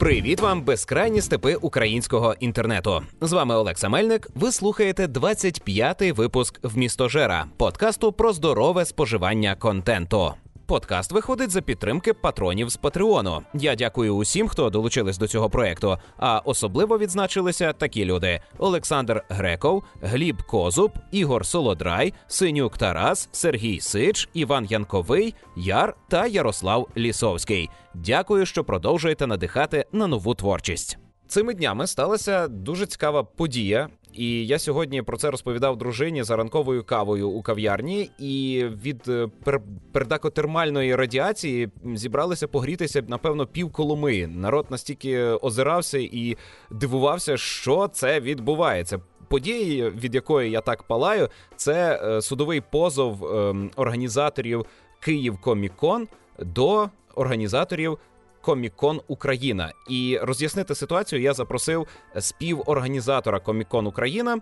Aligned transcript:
Привіт 0.00 0.40
вам, 0.40 0.62
безкрайні 0.62 1.20
степи 1.20 1.54
українського 1.54 2.34
інтернету. 2.40 3.02
З 3.20 3.32
вами 3.32 3.54
Олекса 3.54 3.88
Мельник. 3.88 4.28
Ви 4.34 4.52
слухаєте 4.52 5.06
25-й 5.06 6.12
випуск 6.12 6.60
в 6.62 6.78
містожера 6.78 7.46
подкасту 7.56 8.12
про 8.12 8.32
здорове 8.32 8.84
споживання 8.84 9.54
контенту. 9.54 10.34
Подкаст 10.70 11.12
виходить 11.12 11.50
за 11.50 11.60
підтримки 11.60 12.12
патронів 12.12 12.68
з 12.68 12.76
Патреону. 12.76 13.42
Я 13.54 13.74
дякую 13.74 14.14
усім, 14.14 14.48
хто 14.48 14.70
долучились 14.70 15.18
до 15.18 15.28
цього 15.28 15.50
проекту. 15.50 15.98
А 16.16 16.38
особливо 16.38 16.98
відзначилися 16.98 17.72
такі 17.72 18.04
люди: 18.04 18.40
Олександр 18.58 19.24
Греков, 19.28 19.84
Гліб 20.02 20.42
Козуб, 20.42 20.92
Ігор 21.10 21.46
Солодрай, 21.46 22.14
Синюк 22.26 22.78
Тарас, 22.78 23.28
Сергій 23.32 23.80
Сич, 23.80 24.28
Іван 24.34 24.64
Янковий, 24.64 25.34
Яр 25.56 25.96
та 26.08 26.26
Ярослав 26.26 26.88
Лісовський. 26.96 27.70
Дякую, 27.94 28.46
що 28.46 28.64
продовжуєте 28.64 29.26
надихати 29.26 29.86
на 29.92 30.06
нову 30.06 30.34
творчість. 30.34 30.98
Цими 31.30 31.54
днями 31.54 31.86
сталася 31.86 32.48
дуже 32.48 32.86
цікава 32.86 33.24
подія, 33.24 33.88
і 34.12 34.46
я 34.46 34.58
сьогодні 34.58 35.02
про 35.02 35.16
це 35.16 35.30
розповідав 35.30 35.76
дружині 35.76 36.22
за 36.22 36.36
ранковою 36.36 36.84
кавою 36.84 37.28
у 37.28 37.42
кав'ярні. 37.42 38.10
І 38.18 38.64
від 38.84 39.08
е, 39.08 39.28
пер- 39.44 39.60
пердакотермальної 39.92 40.96
радіації 40.96 41.68
зібралися 41.94 42.48
погрітися 42.48 43.02
напевно 43.08 43.46
пів 43.46 43.72
Коломи. 43.72 44.26
Народ 44.26 44.66
настільки 44.70 45.18
озирався 45.22 45.98
і 45.98 46.36
дивувався, 46.70 47.36
що 47.36 47.88
це 47.88 48.20
відбувається. 48.20 49.00
Події, 49.28 49.90
від 49.90 50.14
якої 50.14 50.50
я 50.50 50.60
так 50.60 50.82
палаю, 50.82 51.28
це 51.56 52.00
е, 52.02 52.22
судовий 52.22 52.60
позов 52.60 53.24
е, 53.24 53.54
організаторів 53.76 54.66
Київ 55.00 55.38
Комікон 55.38 56.08
до 56.38 56.88
організаторів 57.14 57.98
Комікон 58.41 59.01
Україна. 59.07 59.71
І 59.89 60.19
роз'яснити 60.21 60.75
ситуацію 60.75 61.21
я 61.21 61.33
запросив 61.33 61.87
співорганізатора 62.19 63.39
Комікон 63.39 63.87
Україна 63.87 64.35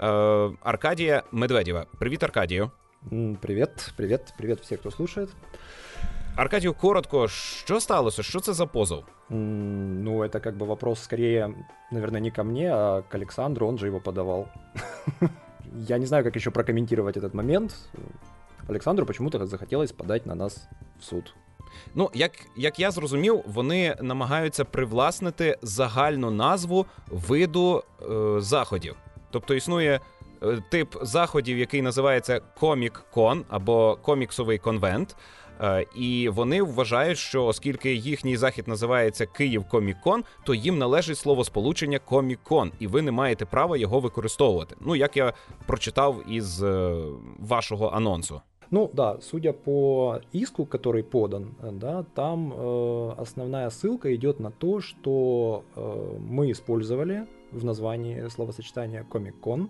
е, 0.00 0.04
Аркадія 0.62 1.22
Медведєва. 1.32 1.86
Привіт, 1.98 2.22
Аркадію. 2.22 2.70
М, 3.12 3.36
Привет, 3.40 3.92
привет, 3.96 4.34
привет 4.38 4.60
все, 4.60 4.76
кто 4.76 4.90
слушает. 4.90 5.28
Аркадію, 6.36 6.74
коротко, 6.74 7.28
що 7.28 7.80
сталося? 7.80 8.22
Що 8.22 8.40
це 8.40 8.52
за 8.52 8.66
позов? 8.66 9.04
М, 9.30 10.04
Ну, 10.04 10.18
это 10.22 10.40
как 10.40 10.56
бы 10.56 10.66
вопрос 10.66 11.02
скорее, 11.02 11.50
наверное, 11.92 12.20
не 12.20 12.30
ко 12.30 12.44
мне, 12.44 12.72
а 12.74 13.02
к 13.02 13.14
Александру, 13.18 13.68
он 13.68 13.78
же 13.78 13.86
его 13.88 14.00
подавал. 14.00 14.46
Я 15.74 15.98
не 15.98 16.06
знаю, 16.06 16.24
как 16.24 16.36
еще 16.36 16.50
прокомментировать 16.50 17.16
этот 17.16 17.34
момент. 17.34 17.74
Александру 18.68 19.06
почему-то 19.06 19.46
захотелось 19.46 19.92
подать 19.92 20.26
на 20.26 20.34
нас 20.34 20.68
в 21.00 21.04
суд. 21.04 21.34
Ну, 21.95 22.09
як, 22.13 22.31
як 22.55 22.79
я 22.79 22.91
зрозумів, 22.91 23.43
вони 23.45 23.95
намагаються 24.01 24.65
привласнити 24.65 25.57
загальну 25.61 26.31
назву 26.31 26.85
виду 27.07 27.83
е, 28.01 28.05
заходів. 28.41 28.95
Тобто 29.31 29.53
існує 29.53 29.99
е, 30.43 30.63
тип 30.69 30.95
заходів, 31.01 31.57
який 31.57 31.81
називається 31.81 32.41
Комік-Кон 32.61 33.43
або 33.49 33.97
коміксовий 34.01 34.57
конвент. 34.57 35.15
Е, 35.61 35.85
і 35.95 36.29
вони 36.29 36.61
вважають, 36.61 37.17
що 37.17 37.45
оскільки 37.45 37.93
їхній 37.93 38.37
захід 38.37 38.67
називається 38.67 39.25
Київ 39.25 39.65
Комікон, 39.69 40.23
то 40.43 40.53
їм 40.53 40.77
належить 40.77 41.17
словосполучення 41.17 41.99
Комікон, 41.99 42.71
і 42.79 42.87
ви 42.87 43.01
не 43.01 43.11
маєте 43.11 43.45
права 43.45 43.77
його 43.77 43.99
використовувати. 43.99 44.75
Ну, 44.81 44.95
як 44.95 45.17
я 45.17 45.33
прочитав 45.65 46.23
із 46.29 46.63
е, 46.63 46.95
вашого 47.39 47.87
анонсу. 47.87 48.41
Ну 48.71 48.89
да, 48.93 49.17
судя 49.21 49.53
по 49.53 50.21
иску, 50.31 50.65
который 50.65 51.03
подан, 51.03 51.55
да, 51.61 52.03
там 52.15 52.53
э, 52.55 53.11
основная 53.17 53.69
ссылка 53.69 54.13
идет 54.15 54.39
на 54.39 54.51
то, 54.51 54.81
что 54.81 55.63
э, 55.75 56.17
мы 56.19 56.51
использовали 56.51 57.27
в 57.51 57.63
названии 57.63 58.27
словосочетание 58.29 59.03
Комик-кон, 59.03 59.69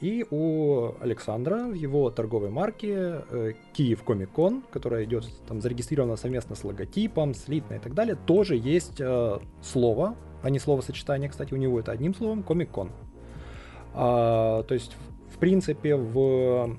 и 0.00 0.24
у 0.30 0.92
Александра 1.00 1.64
в 1.64 1.74
его 1.74 2.10
торговой 2.10 2.50
марке 2.50 3.22
э, 3.30 3.52
Киев 3.72 4.04
Комик-кон, 4.04 4.62
которая 4.70 5.04
идет 5.04 5.28
там 5.48 5.60
зарегистрирована 5.60 6.16
совместно 6.16 6.54
с 6.54 6.62
логотипом, 6.62 7.34
слитно 7.34 7.74
и 7.74 7.78
так 7.78 7.94
далее, 7.94 8.16
тоже 8.26 8.56
есть 8.56 9.00
э, 9.00 9.38
слово, 9.60 10.14
а 10.42 10.50
не 10.50 10.60
словосочетание, 10.60 11.28
кстати, 11.28 11.52
у 11.52 11.56
него 11.56 11.80
это 11.80 11.90
одним 11.90 12.14
словом, 12.14 12.44
Комик-кон. 12.44 12.92
А, 13.94 14.62
то 14.62 14.74
есть 14.74 14.96
в 15.38 15.40
принципе, 15.40 15.94
в 15.94 16.76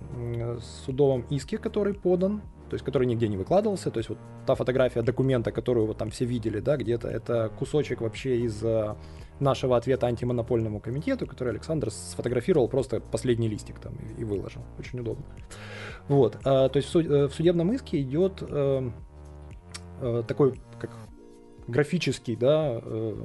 судовом 0.86 1.22
иске, 1.30 1.58
который 1.58 1.94
подан, 1.94 2.42
то 2.70 2.74
есть 2.74 2.84
который 2.84 3.08
нигде 3.08 3.30
не 3.30 3.38
выкладывался, 3.38 3.90
то 3.90 4.00
есть 4.00 4.10
вот 4.10 4.18
та 4.46 4.56
фотография 4.56 5.02
документа, 5.02 5.54
которую 5.54 5.88
вот 5.88 5.98
там 5.98 6.10
все 6.10 6.26
видели, 6.26 6.60
да, 6.60 6.76
где-то, 6.76 7.08
это 7.08 7.50
кусочек 7.58 8.02
вообще 8.02 8.42
из 8.42 8.62
э, 8.62 8.96
нашего 9.40 9.78
ответа 9.78 10.08
антимонопольному 10.08 10.82
комитету, 10.82 11.26
который 11.26 11.54
Александр 11.54 11.90
сфотографировал 11.90 12.68
просто 12.68 13.00
последний 13.00 13.48
листик 13.48 13.80
там 13.80 13.94
и, 13.96 14.24
и 14.24 14.24
выложил. 14.26 14.62
Очень 14.78 15.00
удобно. 15.00 15.24
Вот, 16.10 16.38
а, 16.44 16.68
то 16.68 16.76
есть 16.76 16.90
в, 16.90 16.92
суд- 16.92 17.10
э, 17.10 17.28
в 17.30 17.34
судебном 17.34 17.72
иске 17.72 18.02
идет 18.02 18.44
э, 18.46 18.90
э, 20.02 20.24
такой 20.28 20.60
как 20.82 20.92
графический, 21.70 22.36
да, 22.36 22.82
э, 22.84 23.16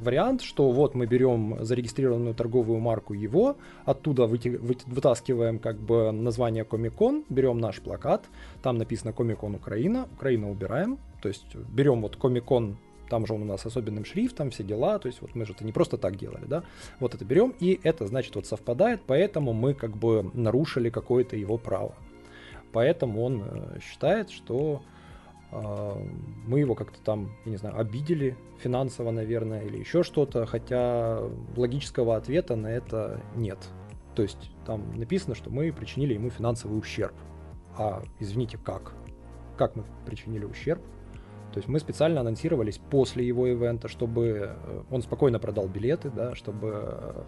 вариант, 0.00 0.42
что 0.42 0.70
вот 0.70 0.94
мы 0.94 1.06
берем 1.06 1.58
зарегистрированную 1.60 2.34
торговую 2.34 2.80
марку 2.80 3.14
его, 3.14 3.56
оттуда 3.84 4.26
вытаскиваем 4.26 5.58
как 5.58 5.78
бы 5.78 6.10
название 6.12 6.64
Комикон, 6.64 7.24
берем 7.28 7.58
наш 7.58 7.80
плакат, 7.80 8.24
там 8.62 8.78
написано 8.78 9.12
Комикон 9.12 9.54
Украина, 9.54 10.08
Украина 10.14 10.50
убираем, 10.50 10.98
то 11.22 11.28
есть 11.28 11.54
берем 11.54 12.02
вот 12.02 12.16
Комикон, 12.16 12.76
там 13.08 13.26
же 13.26 13.34
он 13.34 13.42
у 13.42 13.46
нас 13.46 13.66
особенным 13.66 14.04
шрифтом, 14.04 14.50
все 14.50 14.62
дела, 14.62 14.98
то 14.98 15.08
есть 15.08 15.20
вот 15.20 15.34
мы 15.34 15.44
же 15.44 15.52
это 15.52 15.64
не 15.64 15.72
просто 15.72 15.96
так 15.96 16.16
делали, 16.16 16.44
да, 16.46 16.62
вот 17.00 17.14
это 17.14 17.24
берем, 17.24 17.54
и 17.60 17.80
это 17.82 18.06
значит 18.06 18.34
вот 18.36 18.46
совпадает, 18.46 19.00
поэтому 19.06 19.52
мы 19.52 19.74
как 19.74 19.96
бы 19.96 20.30
нарушили 20.34 20.90
какое-то 20.90 21.36
его 21.36 21.58
право. 21.58 21.94
Поэтому 22.72 23.24
он 23.24 23.42
э, 23.44 23.80
считает, 23.80 24.30
что 24.30 24.82
мы 25.52 26.60
его 26.60 26.74
как-то 26.74 27.00
там, 27.00 27.30
я 27.44 27.50
не 27.50 27.56
знаю, 27.56 27.78
обидели 27.78 28.36
финансово, 28.58 29.10
наверное, 29.10 29.62
или 29.62 29.78
еще 29.78 30.02
что-то, 30.02 30.46
хотя 30.46 31.20
логического 31.56 32.16
ответа 32.16 32.56
на 32.56 32.68
это 32.68 33.20
нет. 33.34 33.58
То 34.14 34.22
есть 34.22 34.50
там 34.66 34.96
написано, 34.98 35.34
что 35.34 35.50
мы 35.50 35.72
причинили 35.72 36.14
ему 36.14 36.30
финансовый 36.30 36.78
ущерб. 36.78 37.14
А 37.76 38.02
извините, 38.18 38.58
как? 38.58 38.92
Как 39.56 39.76
мы 39.76 39.84
причинили 40.06 40.44
ущерб? 40.44 40.82
То 41.52 41.58
есть 41.58 41.68
мы 41.68 41.80
специально 41.80 42.20
анонсировались 42.20 42.78
после 42.78 43.26
его 43.26 43.46
ивента, 43.46 43.88
чтобы 43.88 44.54
э, 44.56 44.82
он 44.90 45.02
спокойно 45.02 45.40
продал 45.40 45.66
билеты, 45.66 46.10
да, 46.10 46.36
чтобы 46.36 46.70
э, 46.72 47.22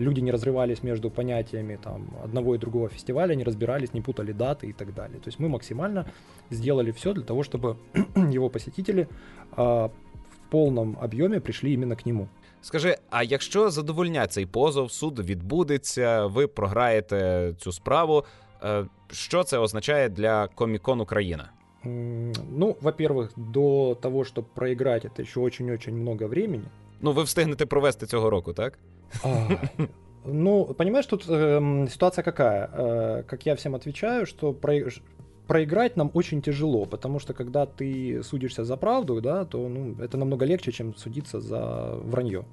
люди 0.00 0.20
не 0.20 0.30
разрывались 0.32 0.82
между 0.82 1.10
понятиями 1.10 1.78
там, 1.84 2.10
одного 2.24 2.54
и 2.54 2.58
другого 2.58 2.88
фестиваля, 2.88 3.34
не 3.34 3.44
разбирались, 3.44 3.94
не 3.94 4.00
путали 4.02 4.32
даты 4.32 4.66
и 4.68 4.72
так 4.72 4.94
далее. 4.94 5.18
То 5.20 5.28
есть 5.28 5.40
мы 5.40 5.48
максимально 5.48 6.04
сделали 6.50 6.90
все 6.92 7.12
для 7.14 7.22
того, 7.24 7.42
чтобы 7.42 7.76
его 8.34 8.50
посетители 8.50 9.08
а, 9.52 9.88
в 9.88 10.50
полном 10.50 10.96
объеме 11.00 11.40
пришли 11.40 11.72
именно 11.72 11.96
к 11.96 12.06
нему. 12.06 12.28
Скажи, 12.60 12.96
а 13.10 13.22
якщо 13.22 13.70
задовольнять 13.70 14.32
цей 14.32 14.46
позов, 14.46 14.92
суд 14.92 15.18
відбудеться, 15.18 16.26
ви 16.26 16.46
програєте 16.46 17.52
цю 17.58 17.72
справу. 17.72 18.24
е, 18.64 18.84
Що 19.12 19.42
це 19.44 19.58
означає 19.58 20.08
для 20.08 20.46
Комікон 20.48 21.00
Україна? 21.00 21.50
М, 21.86 22.32
Ну, 22.56 22.76
во-первых, 22.82 23.28
до 23.36 23.94
того, 24.02 24.18
чтобы 24.24 24.44
проиграть, 24.54 25.04
это 25.04 25.22
еще 25.22 25.40
очень-очень 25.40 25.94
много 25.94 26.26
времени. 26.26 26.64
Ну, 27.00 27.12
ви 27.12 27.22
встигнете 27.22 27.66
провести 27.66 28.06
цього 28.06 28.30
року, 28.30 28.52
так? 28.52 28.78
А, 29.23 29.47
Ну, 30.25 30.73
понимаешь, 30.73 31.05
тут 31.05 31.25
эм, 31.27 31.87
ситуация 31.89 32.23
какая? 32.23 32.69
Э, 32.71 33.23
как 33.27 33.45
я 33.45 33.55
всем 33.55 33.75
отвечаю, 33.75 34.25
что 34.25 34.53
проиграть 35.47 35.97
нам 35.97 36.11
очень 36.13 36.41
тяжело, 36.41 36.85
потому 36.85 37.19
что 37.19 37.33
когда 37.33 37.65
ты 37.65 38.23
судишься 38.23 38.63
за 38.63 38.77
правду, 38.77 39.19
да, 39.19 39.43
то 39.43 39.67
ну, 39.67 39.95
это 40.01 40.17
намного 40.17 40.45
легче, 40.45 40.71
чем 40.71 40.95
судиться 40.95 41.41
за 41.41 41.95
вранье. 42.03 42.45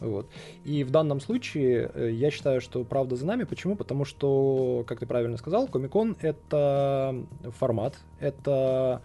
Вот. 0.00 0.28
И 0.64 0.84
в 0.84 0.90
данном 0.90 1.20
случае 1.20 1.90
э, 1.94 2.10
я 2.10 2.30
считаю, 2.30 2.60
что 2.60 2.84
правда 2.84 3.14
за 3.16 3.24
нами. 3.24 3.44
Почему? 3.44 3.76
Потому 3.76 4.04
что, 4.04 4.84
как 4.86 4.98
ты 4.98 5.06
правильно 5.06 5.36
сказал, 5.36 5.68
Комикон 5.68 6.16
это 6.20 7.14
формат, 7.58 7.94
это 8.18 9.00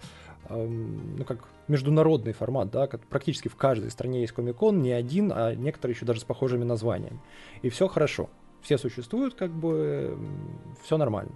эм, 0.50 1.18
ну, 1.18 1.24
как 1.24 1.48
международный 1.68 2.34
формат, 2.34 2.70
да, 2.72 2.88
как 2.88 3.02
практически 3.02 3.48
в 3.50 3.56
каждой 3.56 3.92
стране 3.92 4.22
есть 4.22 4.34
Комикон, 4.34 4.82
не 4.82 4.92
один, 4.92 5.32
а 5.32 5.56
некоторые 5.56 5.96
еще 5.96 6.06
даже 6.06 6.20
с 6.20 6.24
похожими 6.24 6.64
названиями. 6.64 7.20
И 7.64 7.70
все 7.70 7.88
хорошо. 7.88 8.30
Все 8.62 8.78
существуют, 8.78 9.34
как 9.34 9.52
бы 9.52 10.18
все 10.84 10.98
нормально. 10.98 11.32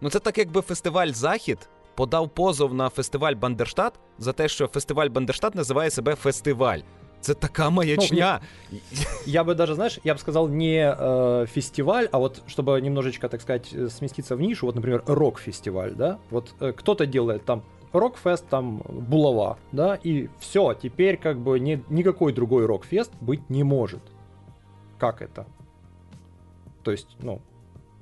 Ну, 0.00 0.10
це 0.10 0.18
так, 0.18 0.38
якби 0.38 0.60
фестиваль 0.60 1.08
Захід 1.08 1.68
подав 1.94 2.28
позов 2.28 2.74
на 2.74 2.88
фестиваль 2.88 3.34
Бандерштат 3.34 3.94
за 4.18 4.32
те, 4.32 4.48
що 4.48 4.66
фестиваль 4.66 5.08
Бандерштат 5.08 5.54
називає 5.54 5.90
себе 5.90 6.14
фестиваль. 6.14 6.78
Це 7.20 7.34
така 7.34 7.70
маячня. 7.70 8.40
Я 9.26 9.44
бы 9.44 9.54
даже, 9.54 9.74
знаешь, 9.74 9.98
я 10.04 10.14
бы 10.14 10.18
сказал 10.18 10.48
не 10.48 10.94
э, 10.98 11.46
фестиваль, 11.46 12.08
а 12.12 12.18
вот 12.18 12.42
чтобы 12.48 12.80
немножечко, 12.80 13.28
так 13.28 13.40
сказать, 13.40 13.74
сместиться 13.88 14.36
в 14.36 14.40
нишу, 14.40 14.66
вот, 14.66 14.74
например, 14.74 15.02
рок-фестиваль, 15.06 15.94
да, 15.94 16.18
вот 16.30 16.54
э, 16.60 16.72
кто-то 16.72 17.06
делает 17.06 17.44
там 17.44 17.62
Рокфест 17.92 18.46
там 18.48 18.82
булава, 18.88 19.58
да, 19.72 19.94
и 19.94 20.28
все, 20.38 20.74
теперь 20.74 21.16
как 21.16 21.38
бы 21.38 21.58
ни, 21.60 21.82
никакой 21.88 22.32
другой 22.32 22.66
рокфест 22.66 23.12
быть 23.20 23.48
не 23.50 23.64
может. 23.64 24.00
Как 24.98 25.22
это? 25.22 25.46
То 26.82 26.90
есть, 26.90 27.16
ну, 27.20 27.40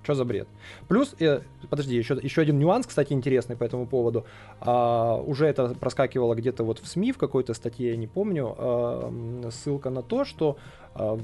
что 0.05 0.15
за 0.15 0.25
бред? 0.25 0.47
Плюс, 0.87 1.15
э, 1.19 1.41
подожди, 1.71 1.97
еще, 1.97 2.19
еще 2.23 2.43
один 2.43 2.59
нюанс, 2.59 2.87
кстати, 2.87 3.15
интересный 3.15 3.57
по 3.57 3.65
этому 3.65 3.87
поводу. 3.87 4.27
А, 4.61 5.17
уже 5.17 5.47
это 5.47 5.75
проскакивало 5.75 6.35
где-то 6.35 6.63
вот 6.63 6.79
в 6.79 6.87
СМИ, 6.87 7.13
в 7.13 7.19
какой-то 7.19 7.55
статье, 7.55 7.91
я 7.91 7.97
не 7.97 8.07
помню, 8.07 8.55
а, 8.59 9.51
ссылка 9.51 9.89
на 9.91 10.03
то, 10.03 10.27
что, 10.27 10.59
а, 10.95 11.19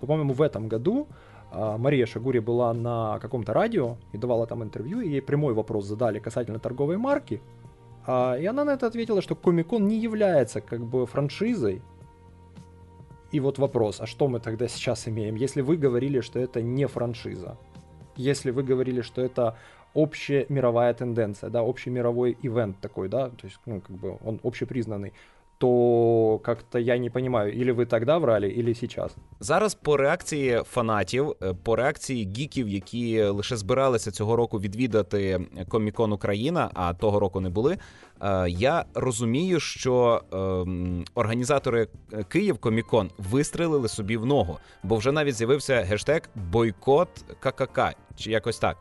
по-моему, 0.00 0.32
в 0.32 0.40
этом 0.40 0.68
году 0.68 1.08
а, 1.50 1.76
Мария 1.76 2.06
Шагури 2.06 2.38
была 2.38 2.72
на 2.72 3.18
каком-то 3.20 3.52
радио 3.52 3.96
и 4.12 4.18
давала 4.18 4.46
там 4.46 4.62
интервью, 4.62 5.00
и 5.00 5.10
ей 5.10 5.20
прямой 5.20 5.52
вопрос 5.52 5.84
задали 5.84 6.18
касательно 6.18 6.58
торговой 6.58 6.96
марки. 6.96 7.42
А, 8.06 8.36
и 8.36 8.46
она 8.46 8.64
на 8.64 8.70
это 8.70 8.86
ответила, 8.86 9.22
что 9.22 9.34
Комикон 9.34 9.86
не 9.86 9.98
является 9.98 10.60
как 10.60 10.80
бы 10.84 11.06
франшизой. 11.06 11.82
И 13.30 13.40
вот 13.40 13.58
вопрос, 13.58 14.00
а 14.00 14.06
что 14.06 14.28
мы 14.28 14.40
тогда 14.40 14.68
сейчас 14.68 15.08
имеем, 15.08 15.36
если 15.36 15.62
вы 15.62 15.76
говорили, 15.76 16.20
что 16.20 16.38
это 16.38 16.60
не 16.60 16.86
франшиза? 16.86 17.56
если 18.16 18.50
вы 18.50 18.62
говорили, 18.62 19.02
что 19.02 19.22
это 19.22 19.56
общая 19.94 20.46
мировая 20.48 20.94
тенденция, 20.94 21.50
да, 21.50 21.62
общий 21.62 21.90
мировой 21.90 22.36
ивент 22.42 22.78
такой, 22.80 23.08
да, 23.08 23.28
то 23.28 23.46
есть, 23.46 23.58
ну, 23.66 23.80
как 23.80 23.96
бы 23.96 24.18
он 24.24 24.40
общепризнанный, 24.42 25.12
то 25.62 26.40
как-то 26.42 26.78
я 26.78 26.98
не 26.98 27.08
понимаю, 27.08 27.52
или 27.52 27.72
ви 27.72 27.86
тогда 27.86 28.18
врали, 28.18 28.48
или 28.48 28.74
сейчас. 28.74 29.16
Зараз 29.40 29.74
по 29.74 29.96
реакції 29.96 30.62
фанатів, 30.64 31.34
е, 31.42 31.54
по 31.62 31.76
реакції 31.76 32.32
гіків, 32.36 32.68
які 32.68 33.22
лише 33.22 33.56
збиралися 33.56 34.10
цього 34.10 34.36
року 34.36 34.60
відвідати 34.60 35.40
Комікон 35.68 36.12
Україна, 36.12 36.70
а 36.74 36.94
того 36.94 37.20
року 37.20 37.40
не 37.40 37.48
були. 37.48 37.78
Е, 38.22 38.46
я 38.48 38.84
розумію, 38.94 39.60
що 39.60 40.22
ем, 40.32 41.04
організатори 41.14 41.88
Київ 42.28 42.58
Комікон 42.58 43.10
вистрелили 43.18 43.88
собі 43.88 44.16
в 44.16 44.26
ногу, 44.26 44.58
бо 44.82 44.96
вже 44.96 45.12
навіть 45.12 45.34
з'явився 45.34 45.82
гештег 45.82 46.22
бойкот 46.34 47.08
ККК, 47.40 47.80
чи 48.16 48.30
якось 48.30 48.58
так. 48.58 48.76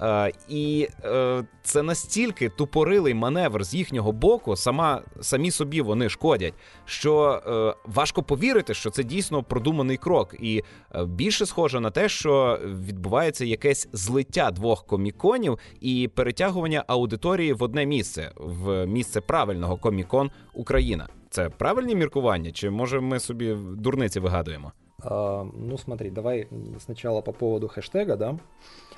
Е, 0.00 0.32
І 0.48 0.88
е, 1.04 1.44
це 1.62 1.82
настільки 1.82 2.48
тупорилий 2.48 3.14
маневр 3.14 3.64
з 3.64 3.74
їхнього 3.74 4.12
боку, 4.12 4.56
сама 4.56 5.02
самі 5.20 5.50
собі 5.50 5.80
вони 5.80 6.08
шкодять, 6.08 6.54
що 6.84 7.42
е, 7.46 7.74
важко 7.90 8.22
повірити, 8.22 8.74
що 8.74 8.90
це 8.90 9.04
дійсно 9.04 9.42
продуманий 9.42 9.96
крок, 9.96 10.34
і 10.40 10.62
більше 11.06 11.46
схоже 11.46 11.80
на 11.80 11.90
те, 11.90 12.08
що 12.08 12.60
відбувається 12.64 13.44
якесь 13.44 13.88
злиття 13.92 14.50
двох 14.50 14.86
коміконів 14.86 15.58
і 15.80 16.10
перетягування 16.14 16.84
аудиторії 16.86 17.52
в 17.52 17.62
одне 17.62 17.86
місце, 17.86 18.32
в 18.36 18.86
місце 18.86 19.20
правильного 19.20 19.76
комікон 19.76 20.30
Україна. 20.54 21.08
Це 21.30 21.48
правильні 21.48 21.94
міркування? 21.94 22.52
Чи 22.52 22.70
може 22.70 23.00
ми 23.00 23.20
собі 23.20 23.56
дурниці 23.76 24.20
вигадуємо? 24.20 24.72
А, 25.04 25.44
ну, 25.52 25.76
смотри, 25.76 26.10
давай 26.10 26.48
сначала 26.78 27.20
по 27.20 27.32
поводу 27.32 27.68
хэштега, 27.68 28.16
да. 28.16 28.38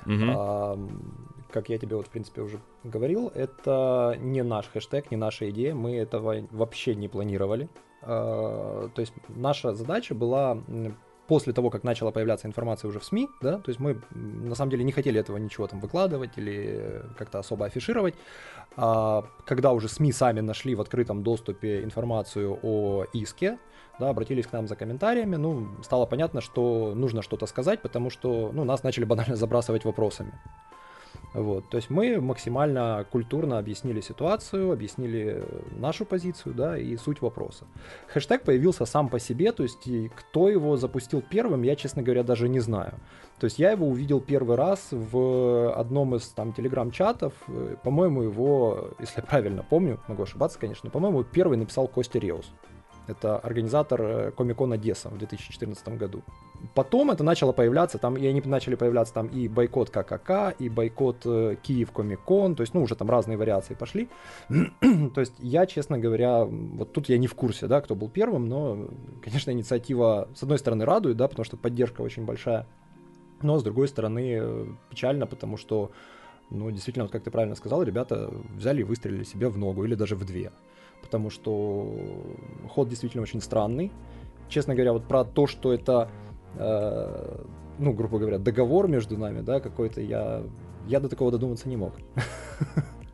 Угу. 0.05 0.89
Как 1.51 1.69
я 1.69 1.77
тебе 1.77 1.95
вот, 1.95 2.07
в 2.07 2.09
принципе, 2.09 2.41
уже 2.41 2.59
говорил, 2.83 3.31
это 3.33 4.17
не 4.19 4.43
наш 4.43 4.67
хэштег, 4.67 5.09
не 5.09 5.17
наша 5.17 5.49
идея, 5.49 5.73
мы 5.73 5.95
этого 5.95 6.45
вообще 6.51 6.95
не 6.95 7.07
планировали. 7.07 7.69
А, 8.01 8.89
то 8.93 9.01
есть 9.01 9.13
наша 9.29 9.73
задача 9.73 10.13
была 10.13 10.59
после 11.27 11.53
того, 11.53 11.69
как 11.69 11.83
начала 11.83 12.11
появляться 12.11 12.47
информация 12.47 12.89
уже 12.89 12.99
в 12.99 13.03
СМИ, 13.03 13.29
да, 13.41 13.57
то 13.57 13.69
есть 13.69 13.79
мы 13.79 14.01
на 14.11 14.55
самом 14.55 14.71
деле 14.71 14.83
не 14.83 14.91
хотели 14.91 15.19
этого 15.19 15.37
ничего 15.37 15.67
там 15.67 15.79
выкладывать 15.79 16.37
или 16.37 17.03
как-то 17.17 17.39
особо 17.39 17.65
афишировать, 17.65 18.15
а 18.77 19.25
когда 19.45 19.71
уже 19.71 19.89
СМИ 19.89 20.11
сами 20.11 20.41
нашли 20.41 20.75
в 20.75 20.81
открытом 20.81 21.23
доступе 21.23 21.83
информацию 21.83 22.59
о 22.61 23.05
иске, 23.13 23.57
да, 23.99 24.09
обратились 24.09 24.45
к 24.47 24.53
нам 24.53 24.67
за 24.67 24.75
комментариями, 24.75 25.37
ну, 25.37 25.69
стало 25.83 26.05
понятно, 26.05 26.41
что 26.41 26.93
нужно 26.95 27.21
что-то 27.21 27.45
сказать, 27.45 27.81
потому 27.81 28.09
что, 28.09 28.51
ну, 28.53 28.63
нас 28.63 28.83
начали 28.83 29.05
банально 29.05 29.35
забрасывать 29.35 29.85
вопросами. 29.85 30.33
Вот, 31.35 31.67
то 31.69 31.75
есть 31.75 31.89
мы 31.89 32.21
максимально 32.21 33.05
культурно 33.11 33.59
объяснили 33.59 33.99
ситуацию, 33.99 34.71
объяснили 34.71 35.43
нашу 35.71 36.05
позицию, 36.05 36.55
да, 36.55 36.77
и 36.77 36.95
суть 36.95 37.21
вопроса. 37.21 37.65
Хэштег 38.07 38.43
появился 38.43 38.85
сам 38.85 39.09
по 39.09 39.19
себе, 39.19 39.51
то 39.51 39.63
есть 39.63 39.85
и 39.85 40.09
кто 40.15 40.47
его 40.47 40.77
запустил 40.77 41.21
первым, 41.21 41.63
я, 41.63 41.75
честно 41.75 42.01
говоря, 42.03 42.23
даже 42.23 42.47
не 42.47 42.61
знаю. 42.61 42.93
То 43.37 43.45
есть 43.45 43.59
я 43.59 43.71
его 43.71 43.85
увидел 43.85 44.21
первый 44.21 44.55
раз 44.55 44.87
в 44.91 45.73
одном 45.73 46.15
из 46.15 46.25
там 46.29 46.53
телеграм-чатов, 46.53 47.33
по-моему, 47.83 48.21
его, 48.21 48.91
если 48.99 49.19
я 49.19 49.23
правильно 49.23 49.65
помню, 49.69 49.99
могу 50.07 50.23
ошибаться, 50.23 50.57
конечно, 50.57 50.89
по-моему, 50.89 51.25
первый 51.25 51.57
написал 51.57 51.89
Костя 51.89 52.17
Реус. 52.17 52.49
Это 53.07 53.37
организатор 53.37 54.31
Комикон 54.31 54.73
э, 54.73 54.75
Одесса 54.75 55.09
в 55.09 55.17
2014 55.17 55.87
году. 55.89 56.21
Потом 56.73 57.11
это 57.11 57.23
начало 57.23 57.51
появляться, 57.51 57.97
там, 57.97 58.17
и 58.17 58.25
они 58.25 58.41
начали 58.45 58.75
появляться 58.75 59.13
там 59.13 59.27
и 59.27 59.47
бойкот 59.47 59.89
ККК, 59.89 60.49
и 60.57 60.69
бойкот 60.69 61.21
э, 61.25 61.55
Киев 61.61 61.91
Комикон, 61.91 62.55
то 62.55 62.61
есть, 62.61 62.73
ну, 62.73 62.81
уже 62.81 62.95
там 62.95 63.09
разные 63.09 63.37
вариации 63.37 63.75
пошли. 63.75 64.09
то 64.79 65.21
есть, 65.21 65.33
я, 65.39 65.65
честно 65.65 65.99
говоря, 65.99 66.45
вот 66.45 66.93
тут 66.93 67.09
я 67.09 67.17
не 67.17 67.27
в 67.27 67.35
курсе, 67.35 67.67
да, 67.67 67.81
кто 67.81 67.95
был 67.95 68.09
первым, 68.09 68.47
но, 68.47 68.87
конечно, 69.23 69.51
инициатива, 69.51 70.27
с 70.35 70.43
одной 70.43 70.57
стороны, 70.57 70.85
радует, 70.85 71.17
да, 71.17 71.27
потому 71.27 71.45
что 71.45 71.57
поддержка 71.57 72.01
очень 72.01 72.25
большая, 72.25 72.65
но, 73.41 73.59
с 73.59 73.63
другой 73.63 73.87
стороны, 73.87 74.75
печально, 74.89 75.27
потому 75.27 75.57
что, 75.57 75.91
ну, 76.49 76.71
действительно, 76.71 77.05
вот 77.05 77.11
как 77.11 77.23
ты 77.23 77.31
правильно 77.31 77.55
сказал, 77.55 77.83
ребята 77.83 78.31
взяли 78.55 78.81
и 78.81 78.83
выстрелили 78.83 79.23
себе 79.23 79.49
в 79.49 79.57
ногу, 79.57 79.83
или 79.83 79.93
даже 79.93 80.15
в 80.15 80.25
две 80.25 80.51
потому 81.05 81.29
что 81.29 81.87
ход 82.69 82.89
действительно 82.89 83.23
очень 83.23 83.39
странный. 83.39 83.91
Честно 84.49 84.73
говоря, 84.73 84.91
вот 84.91 85.07
про 85.07 85.23
то, 85.23 85.47
что 85.47 85.71
это, 85.71 86.09
э, 86.57 87.43
ну, 87.79 87.93
грубо 87.93 88.19
говоря, 88.19 88.39
договор 88.39 88.87
между 88.87 89.17
нами, 89.17 89.41
да, 89.41 89.59
какой-то, 89.59 90.01
я, 90.01 90.43
я 90.87 90.99
до 90.99 91.07
такого 91.07 91.31
додуматься 91.31 91.69
не 91.69 91.77
мог. 91.77 91.93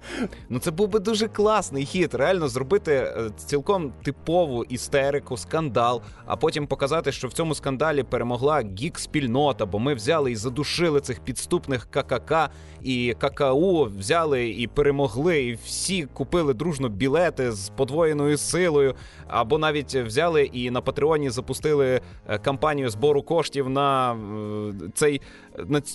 Ну 0.49 0.59
це 0.59 0.71
був 0.71 0.87
би 0.87 0.99
дуже 0.99 1.27
класний 1.27 1.85
хід, 1.85 2.13
реально 2.13 2.47
зробити 2.47 2.91
е, 2.93 3.29
цілком 3.37 3.93
типову 4.03 4.63
істерику, 4.63 5.37
скандал, 5.37 6.01
а 6.25 6.35
потім 6.35 6.67
показати, 6.67 7.11
що 7.11 7.27
в 7.27 7.33
цьому 7.33 7.55
скандалі 7.55 8.03
перемогла 8.03 8.61
гік-спільнота, 8.61 9.65
бо 9.65 9.79
ми 9.79 9.93
взяли 9.93 10.31
і 10.31 10.35
задушили 10.35 11.01
цих 11.01 11.19
підступних 11.19 11.87
ККК 11.91 12.49
і 12.83 13.15
ККУ 13.19 13.83
взяли 13.97 14.49
і 14.49 14.67
перемогли, 14.67 15.43
і 15.43 15.53
всі 15.53 16.05
купили 16.05 16.53
дружно 16.53 16.89
білети 16.89 17.51
з 17.51 17.69
подвоєною 17.69 18.37
силою, 18.37 18.95
або 19.27 19.57
навіть 19.57 19.95
взяли 19.95 20.43
і 20.43 20.71
на 20.71 20.81
Патреоні 20.81 21.29
запустили 21.29 22.01
е, 22.27 22.37
кампанію 22.37 22.89
збору 22.89 23.21
коштів 23.21 23.69
на 23.69 24.13
е, 24.13 24.15
цей 24.93 25.21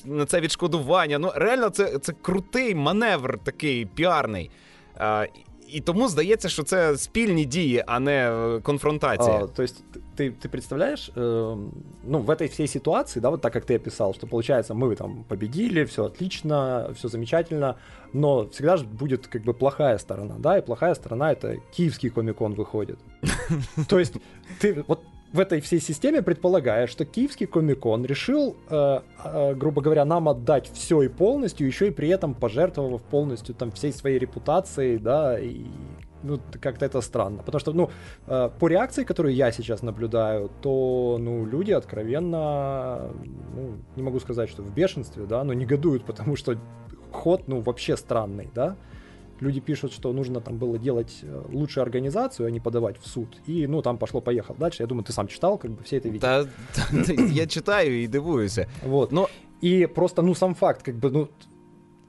на, 0.04 0.26
це 0.26 0.40
відшкодування. 0.40 1.18
Ну 1.18 1.32
реально, 1.34 1.68
це, 1.68 1.98
це 1.98 2.12
крутий 2.22 2.74
маневр 2.74 3.38
такий 3.44 3.86
піарний. 3.95 4.51
А, 4.97 5.25
І 5.71 5.79
тому 5.79 6.07
здається, 6.07 6.49
що 6.49 6.63
це 6.63 6.97
спільні 6.97 7.45
дії, 7.45 7.83
а 7.87 7.99
не 7.99 8.29
э, 8.29 8.61
конфронтация. 8.61 9.37
А, 9.37 9.47
то 9.47 9.63
есть 9.63 9.83
ты, 10.17 10.31
ты 10.31 10.49
представляешь, 10.49 11.11
э, 11.15 11.57
ну, 12.03 12.19
в 12.19 12.29
этой 12.29 12.47
всей 12.47 12.67
ситуации, 12.67 13.21
да, 13.21 13.29
вот 13.29 13.41
так, 13.41 13.53
как 13.53 13.65
ты 13.65 13.75
описал, 13.75 14.13
что 14.13 14.27
получается, 14.27 14.73
мы 14.73 14.95
там 14.95 15.23
победили, 15.27 15.85
все 15.85 16.03
отлично, 16.03 16.89
все 16.95 17.07
замечательно, 17.07 17.75
но 18.13 18.49
всегда 18.49 18.77
же 18.77 18.85
будет 18.85 19.27
как 19.27 19.43
бы 19.43 19.53
плохая 19.53 19.97
сторона, 19.97 20.35
да, 20.39 20.57
и 20.57 20.61
плохая 20.61 20.95
сторона 20.95 21.31
это 21.31 21.55
киевский 21.77 22.09
комикон 22.09 22.53
выходит. 22.53 22.99
То 23.87 23.99
есть 23.99 24.13
ты, 24.59 24.83
вот 24.87 24.99
в 25.32 25.40
этой 25.40 25.60
всей 25.60 25.80
системе 25.80 26.22
предполагая, 26.22 26.86
что 26.86 27.04
киевский 27.04 27.46
комикон 27.46 28.04
решил, 28.04 28.56
э, 28.70 29.00
э, 29.24 29.54
грубо 29.54 29.82
говоря, 29.82 30.04
нам 30.04 30.28
отдать 30.28 30.70
все 30.72 31.02
и 31.02 31.08
полностью, 31.08 31.66
еще 31.66 31.88
и 31.88 31.90
при 31.90 32.08
этом 32.08 32.34
пожертвовав 32.34 33.02
полностью 33.02 33.54
там 33.54 33.70
всей 33.72 33.92
своей 33.92 34.18
репутацией, 34.18 34.98
да, 34.98 35.38
и 35.38 35.64
ну, 36.22 36.40
как-то 36.60 36.86
это 36.86 37.00
странно. 37.00 37.42
Потому 37.42 37.60
что, 37.60 37.72
ну, 37.72 37.90
э, 38.26 38.50
по 38.58 38.68
реакции, 38.68 39.04
которую 39.04 39.34
я 39.34 39.52
сейчас 39.52 39.82
наблюдаю, 39.82 40.50
то, 40.62 41.18
ну, 41.20 41.44
люди 41.44 41.72
откровенно, 41.72 43.10
ну, 43.54 43.76
не 43.96 44.02
могу 44.02 44.20
сказать, 44.20 44.48
что 44.48 44.62
в 44.62 44.72
бешенстве, 44.72 45.24
да, 45.26 45.44
но 45.44 45.52
негодуют, 45.52 46.04
потому 46.06 46.36
что 46.36 46.56
ход, 47.12 47.48
ну, 47.48 47.60
вообще 47.60 47.96
странный, 47.96 48.48
да 48.54 48.76
люди 49.40 49.60
пишут, 49.60 49.92
что 49.92 50.12
нужно 50.12 50.40
там 50.40 50.58
было 50.58 50.78
делать 50.78 51.20
э, 51.22 51.42
лучшую 51.48 51.82
организацию, 51.82 52.46
а 52.46 52.50
не 52.50 52.60
подавать 52.60 52.98
в 52.98 53.06
суд. 53.06 53.28
И, 53.46 53.66
ну, 53.66 53.82
там 53.82 53.98
пошло-поехало. 53.98 54.56
Дальше, 54.58 54.82
я 54.82 54.86
думаю, 54.86 55.04
ты 55.04 55.12
сам 55.12 55.28
читал, 55.28 55.58
как 55.58 55.70
бы 55.70 55.82
все 55.84 55.96
это 55.98 56.08
видели. 56.08 56.20
Да, 56.20 56.46
я 57.30 57.46
читаю 57.46 57.92
и 57.92 58.06
дивуюсь. 58.06 58.58
Вот. 58.82 59.12
Но... 59.12 59.28
И 59.62 59.86
просто, 59.86 60.20
ну, 60.20 60.34
сам 60.34 60.54
факт, 60.54 60.82
как 60.82 60.96
бы, 60.96 61.10
ну, 61.10 61.28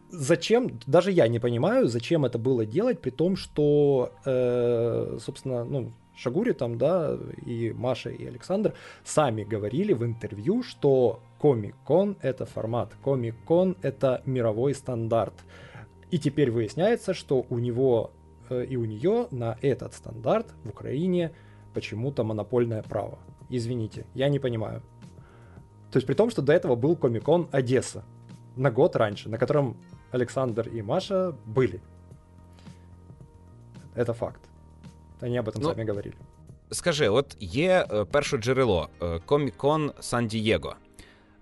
зачем, 0.09 0.79
даже 0.85 1.11
я 1.11 1.27
не 1.29 1.39
понимаю, 1.39 1.87
зачем 1.87 2.25
это 2.25 2.37
было 2.37 2.65
делать, 2.65 2.99
при 2.99 3.09
том, 3.09 3.37
что, 3.37 4.11
э, 4.25 5.17
собственно, 5.21 5.63
ну, 5.63 5.93
Шагури 6.17 6.53
там, 6.53 6.77
да, 6.77 7.17
и 7.45 7.71
Маша, 7.71 8.09
и 8.09 8.25
Александр 8.25 8.73
сами 9.05 9.43
говорили 9.43 9.93
в 9.93 10.03
интервью, 10.03 10.63
что 10.63 11.19
Комик-кон— 11.39 12.17
это 12.21 12.45
формат, 12.45 12.93
Комик-кон— 13.03 13.77
это 13.81 14.21
мировой 14.25 14.73
стандарт. 14.73 15.35
И 16.10 16.18
теперь 16.18 16.50
выясняется, 16.50 17.14
что 17.14 17.46
у 17.48 17.58
него 17.58 18.10
э, 18.50 18.64
и 18.64 18.76
у 18.76 18.84
нее 18.84 19.28
на 19.30 19.56
этот 19.62 19.94
стандарт 19.94 20.46
в 20.64 20.68
Украине 20.68 21.32
почему-то 21.74 22.24
монопольное 22.24 22.82
право. 22.82 23.18
Извините, 23.48 24.04
я 24.14 24.28
не 24.28 24.38
понимаю. 24.38 24.82
То 25.90 25.98
есть 25.98 26.06
при 26.06 26.14
том, 26.14 26.30
что 26.30 26.42
до 26.42 26.52
этого 26.52 26.76
был 26.76 26.96
Комикон 26.96 27.48
Одесса 27.52 28.04
на 28.56 28.70
год 28.70 28.96
раньше, 28.96 29.28
на 29.28 29.38
котором 29.38 29.76
Александр 30.10 30.68
и 30.68 30.82
Маша 30.82 31.34
были. 31.46 31.80
Это 33.94 34.14
факт. 34.14 34.40
Они 35.20 35.38
об 35.38 35.48
этом 35.48 35.62
ну, 35.62 35.68
сами 35.70 35.84
говорили. 35.84 36.16
Скажи, 36.70 37.08
от 37.08 37.36
є 37.40 37.86
е, 37.92 38.04
перше 38.04 38.36
джерело 38.36 38.88
Комікон 39.26 39.92
Сан-Дієго. 40.00 40.76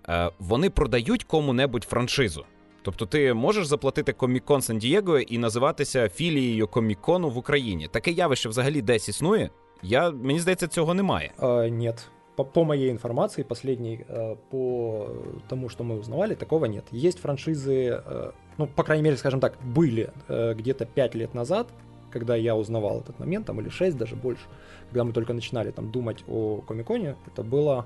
Е, 0.09 0.31
вони 0.39 0.69
продають 0.69 1.23
кому-небудь 1.23 1.83
франшизу. 1.83 2.45
Тобто 2.85 3.05
ти 3.05 3.33
можеш 3.33 3.67
заплатити 3.67 4.13
Комікон 4.13 4.61
Сан-Дієго 4.61 5.19
і 5.19 5.37
називатися 5.37 6.09
філією 6.09 6.67
Комікону 6.67 7.29
в 7.29 7.37
Україні. 7.37 7.87
Таке 7.87 8.11
явище 8.11 8.49
взагалі 8.49 8.81
десь 8.81 9.09
існує. 9.09 9.49
Я, 9.83 10.11
Мені 10.11 10.39
здається, 10.39 10.67
цього 10.67 10.93
немає. 10.93 11.31
А, 11.37 11.67
Нет. 11.67 12.09
По, 12.35 12.45
по 12.45 12.63
моей 12.63 12.89
информации, 12.89 13.43
последней, 13.43 14.05
э, 14.07 14.37
по 14.49 15.09
тому, 15.49 15.69
что 15.69 15.83
мы 15.83 15.99
узнавали, 15.99 16.35
такого 16.35 16.65
нет. 16.65 16.85
Есть 16.93 17.19
франшизы, 17.19 18.01
э, 18.05 18.31
ну, 18.57 18.67
по 18.67 18.83
крайней 18.83 19.03
мере, 19.03 19.17
скажем 19.17 19.39
так, 19.39 19.57
были 19.75 20.09
э, 20.29 20.53
где-то 20.53 20.85
5 20.85 21.15
лет 21.15 21.33
назад, 21.33 21.67
когда 22.09 22.35
я 22.37 22.55
узнавал 22.55 23.01
этот 23.01 23.19
момент, 23.19 23.45
там, 23.45 23.59
или 23.59 23.69
6, 23.69 23.97
даже 23.97 24.15
больше, 24.15 24.43
когда 24.89 25.03
мы 25.03 25.11
только 25.11 25.33
начинали 25.33 25.71
там 25.71 25.91
думать 25.91 26.23
о 26.27 26.61
Комиконе, 26.67 27.15
это 27.27 27.43
было, 27.43 27.85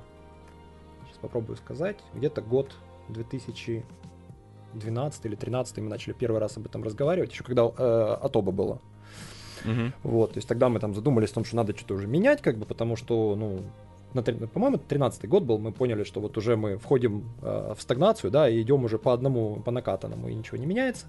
сейчас 1.08 1.18
попробую 1.18 1.58
сказать, 1.58 1.98
где-то 2.14 2.42
год 2.42 2.76
2012 4.75 5.27
или 5.27 5.35
13 5.35 5.79
мы 5.79 5.89
начали 5.89 6.13
первый 6.13 6.41
раз 6.41 6.57
об 6.57 6.67
этом 6.67 6.83
разговаривать, 6.83 7.33
еще 7.33 7.45
когда 7.45 7.63
э, 7.65 8.17
Атоба 8.23 8.53
было. 8.53 8.81
Угу. 9.65 9.93
Вот, 10.05 10.33
то 10.33 10.39
есть 10.39 10.49
тогда 10.49 10.69
мы 10.69 10.81
там 10.81 10.95
задумались 10.95 11.31
о 11.31 11.35
том, 11.35 11.45
что 11.45 11.57
надо 11.57 11.77
что-то 11.77 11.95
уже 11.95 12.07
менять, 12.07 12.41
как 12.41 12.57
бы, 12.57 12.65
потому 12.65 12.97
что, 12.97 13.37
ну, 13.37 13.61
на, 14.15 14.23
по-моему, 14.23 14.79
13 14.79 15.29
год 15.29 15.45
был, 15.45 15.59
мы 15.59 15.73
поняли, 15.73 16.03
что 16.05 16.21
вот 16.21 16.37
уже 16.37 16.57
мы 16.57 16.79
входим 16.79 17.25
э, 17.43 17.75
в 17.77 17.81
стагнацию, 17.81 18.31
да, 18.31 18.49
и 18.49 18.61
идем 18.61 18.85
уже 18.85 18.99
по 18.99 19.13
одному, 19.13 19.57
по 19.57 19.71
накатанному, 19.71 20.29
и 20.29 20.35
ничего 20.35 20.59
не 20.59 20.67
меняется. 20.67 21.07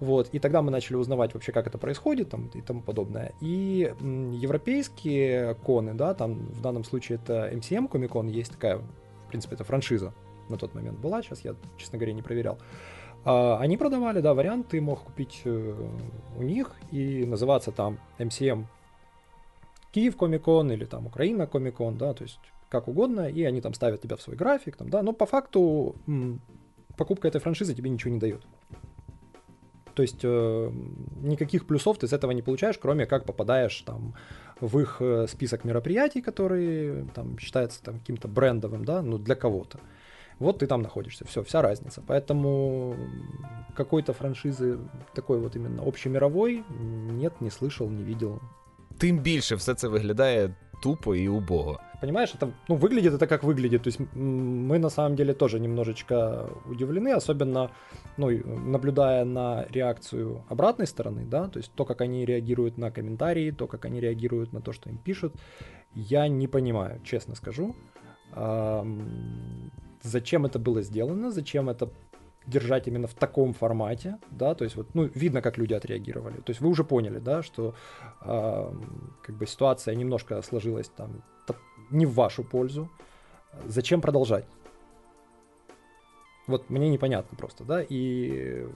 Вот, 0.00 0.28
и 0.32 0.38
тогда 0.38 0.60
мы 0.60 0.70
начали 0.70 0.96
узнавать 0.96 1.34
вообще, 1.34 1.52
как 1.52 1.66
это 1.66 1.78
происходит 1.78 2.30
там, 2.30 2.50
и 2.54 2.60
тому 2.60 2.82
подобное. 2.82 3.32
И 3.40 3.94
м, 4.00 4.32
европейские 4.32 5.54
коны, 5.54 5.94
да, 5.94 6.14
там 6.14 6.46
в 6.48 6.60
данном 6.60 6.84
случае 6.84 7.18
это 7.22 7.50
MCM 7.52 7.88
Комикон, 7.88 8.28
есть 8.28 8.52
такая, 8.52 8.78
в 8.78 9.28
принципе, 9.28 9.54
это 9.54 9.64
франшиза 9.64 10.12
на 10.48 10.58
тот 10.58 10.74
момент 10.74 10.98
была, 10.98 11.22
сейчас 11.22 11.40
я, 11.44 11.54
честно 11.78 11.98
говоря, 11.98 12.12
не 12.12 12.22
проверял. 12.22 12.58
Они 13.24 13.76
продавали, 13.76 14.20
да, 14.20 14.34
вариант, 14.34 14.68
ты 14.68 14.80
мог 14.80 15.02
купить 15.02 15.42
э, 15.44 15.74
у 16.36 16.42
них 16.42 16.72
и 16.90 17.24
называться 17.24 17.70
там 17.70 17.98
MCM 18.18 18.64
Киев 19.92 20.16
Комикон 20.16 20.72
или 20.72 20.84
там 20.84 21.06
Украина 21.06 21.46
Комикон, 21.46 21.96
да, 21.96 22.14
то 22.14 22.24
есть 22.24 22.40
как 22.68 22.88
угодно, 22.88 23.28
и 23.28 23.44
они 23.44 23.60
там 23.60 23.74
ставят 23.74 24.00
тебя 24.00 24.16
в 24.16 24.22
свой 24.22 24.36
график, 24.36 24.76
там, 24.76 24.88
да, 24.88 25.02
но 25.02 25.12
по 25.12 25.26
факту 25.26 25.94
покупка 26.96 27.28
этой 27.28 27.40
франшизы 27.40 27.74
тебе 27.74 27.90
ничего 27.90 28.12
не 28.12 28.18
дает. 28.18 28.42
То 29.94 30.02
есть 30.02 30.20
э, 30.22 30.72
никаких 31.20 31.66
плюсов 31.66 31.98
ты 31.98 32.08
с 32.08 32.12
этого 32.12 32.30
не 32.30 32.42
получаешь, 32.42 32.78
кроме 32.78 33.04
как 33.06 33.26
попадаешь 33.26 33.78
там 33.82 34.14
в 34.60 34.78
их 34.78 34.96
э, 35.00 35.26
список 35.28 35.64
мероприятий, 35.64 36.22
которые 36.22 37.04
там 37.14 37.38
считается 37.38 37.82
там 37.82 37.98
каким-то 37.98 38.26
брендовым, 38.26 38.84
да, 38.84 39.02
ну 39.02 39.18
для 39.18 39.34
кого-то 39.34 39.80
Вот 40.39 40.59
ты 40.59 40.67
там 40.67 40.81
находишься, 40.81 41.25
все, 41.25 41.41
вся 41.43 41.61
разница. 41.61 42.03
Поэтому 42.07 42.95
какой-то 43.75 44.13
франшизы 44.13 44.79
такой 45.13 45.39
вот 45.39 45.55
именно 45.55 45.83
общемировой 45.83 46.63
нет, 46.69 47.41
не 47.41 47.49
слышал, 47.49 47.89
не 47.89 48.03
видел. 48.03 48.39
тим 48.97 49.19
більше 49.19 49.55
все 49.55 49.73
це 49.73 49.87
виглядає 49.87 50.49
тупо 50.81 51.15
і 51.15 51.29
убого. 51.29 51.79
Понимаешь, 52.01 52.35
это, 52.35 52.51
ну, 52.69 52.75
выглядит 52.75 53.13
это 53.13 53.27
как 53.27 53.43
выглядит. 53.43 53.81
То 53.81 53.89
есть 53.89 53.99
мы 54.15 54.77
на 54.79 54.89
самом 54.89 55.15
деле 55.15 55.33
тоже 55.33 55.59
немножечко 55.59 56.47
удивлены, 56.65 57.15
особенно, 57.15 57.69
ну, 58.17 58.29
наблюдая 58.45 59.25
на 59.25 59.65
реакцию 59.73 60.43
обратной 60.49 60.85
стороны, 60.85 61.25
да, 61.25 61.47
то 61.47 61.59
есть 61.59 61.71
то, 61.75 61.85
как 61.85 62.01
они 62.01 62.25
реагируют 62.25 62.77
на 62.77 62.91
комментарии, 62.91 63.51
то, 63.51 63.67
как 63.67 63.85
они 63.85 63.99
реагируют 63.99 64.53
на 64.53 64.61
то, 64.61 64.73
что 64.73 64.89
им 64.89 64.97
пишут, 64.97 65.33
я 65.95 66.27
не 66.27 66.47
понимаю, 66.47 67.01
честно 67.03 67.35
скажу, 67.35 67.75
зачем 70.02 70.46
это 70.46 70.58
было 70.58 70.82
сделано, 70.82 71.30
зачем 71.30 71.68
это 71.68 71.90
держать 72.46 72.88
именно 72.88 73.06
в 73.06 73.14
таком 73.14 73.52
формате, 73.52 74.18
да, 74.30 74.54
то 74.54 74.64
есть 74.64 74.76
вот, 74.76 74.94
ну, 74.94 75.04
видно, 75.14 75.42
как 75.42 75.58
люди 75.58 75.74
отреагировали. 75.74 76.36
То 76.38 76.50
есть 76.50 76.60
вы 76.60 76.68
уже 76.68 76.84
поняли, 76.84 77.18
да, 77.18 77.42
что 77.42 77.74
э, 78.22 78.72
как 79.22 79.36
бы 79.36 79.46
ситуация 79.46 79.94
немножко 79.94 80.42
сложилась 80.42 80.88
там 80.88 81.22
не 81.90 82.06
в 82.06 82.14
вашу 82.14 82.42
пользу. 82.42 82.90
Зачем 83.66 84.00
продолжать? 84.00 84.46
Вот 86.46 86.70
мне 86.70 86.88
непонятно 86.88 87.36
просто, 87.36 87.64
да, 87.64 87.84
и 87.86 88.66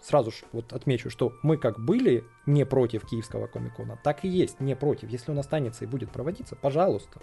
сразу 0.00 0.30
же 0.30 0.38
вот 0.52 0.72
отмечу, 0.72 1.10
что 1.10 1.32
мы 1.42 1.56
как 1.56 1.78
были 1.78 2.24
не 2.46 2.64
против 2.64 3.06
киевского 3.06 3.46
комикона, 3.46 3.98
так 4.02 4.24
и 4.24 4.28
есть 4.28 4.60
не 4.60 4.74
против. 4.74 5.10
Если 5.10 5.30
он 5.30 5.38
останется 5.38 5.84
и 5.84 5.88
будет 5.88 6.10
проводиться, 6.10 6.56
пожалуйста. 6.56 7.20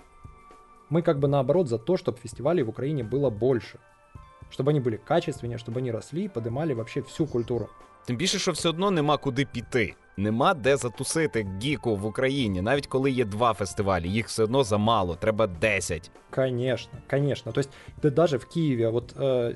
Мы 0.90 1.02
как 1.02 1.18
бы 1.18 1.28
наоборот 1.28 1.68
за 1.68 1.78
то, 1.78 1.97
чтобы 1.97 2.18
фестивалей 2.18 2.62
в 2.62 2.68
Украине 2.68 3.02
было 3.04 3.30
больше 3.30 3.78
щоб 4.50 4.66
вони 4.66 4.80
були 4.80 4.99
качественні, 5.04 5.59
щоб 5.59 5.75
вони 5.75 5.90
росли 5.90 6.20
і 6.20 6.28
подимали 6.28 6.75
вообще 6.75 7.00
всю 7.00 7.26
культуру. 7.26 7.68
Тим 8.06 8.16
більше, 8.16 8.38
що 8.38 8.52
все 8.52 8.68
одно 8.68 8.90
нема 8.90 9.16
куди 9.16 9.44
піти. 9.44 9.94
Нема 10.16 10.54
де 10.54 10.76
затусити 10.76 11.47
гіку 11.62 11.97
в 11.97 12.06
Україні, 12.06 12.62
навіть 12.62 12.87
коли 12.87 13.11
є 13.11 13.25
два 13.25 13.52
фестивалі, 13.52 14.09
їх 14.09 14.26
все 14.26 14.44
одно 14.44 14.64
замало, 14.64 15.14
треба 15.14 15.47
10. 15.47 16.11
Конечно, 16.35 16.92
конечно. 17.11 17.52
То 17.52 17.61
есть 17.61 17.70
да, 18.02 18.11
даже 18.11 18.37
в 18.38 18.44
Киеве 18.44 18.88
вот 18.88 19.14
э, 19.16 19.54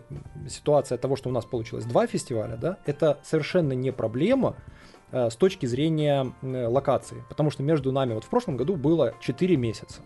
ситуация 0.49 0.99
того, 0.99 1.17
что 1.17 1.31
у 1.31 1.33
нас 1.33 1.45
получилось 1.45 1.85
два 1.85 2.07
фестиваля, 2.07 2.57
да, 2.57 2.77
это 2.87 3.17
совершенно 3.23 3.75
не 3.75 3.93
проблема 3.93 4.49
э, 4.49 4.78
с 5.12 5.36
точки 5.36 5.66
зрения 5.66 6.34
э, 6.42 6.68
локации, 6.68 7.24
потому 7.30 7.50
что 7.50 7.64
между 7.64 7.92
нами 7.92 8.14
вот 8.14 8.24
в 8.24 8.30
прошлом 8.30 8.58
году 8.58 8.76
было 8.76 9.14
4 9.20 9.58
месяца. 9.58 10.02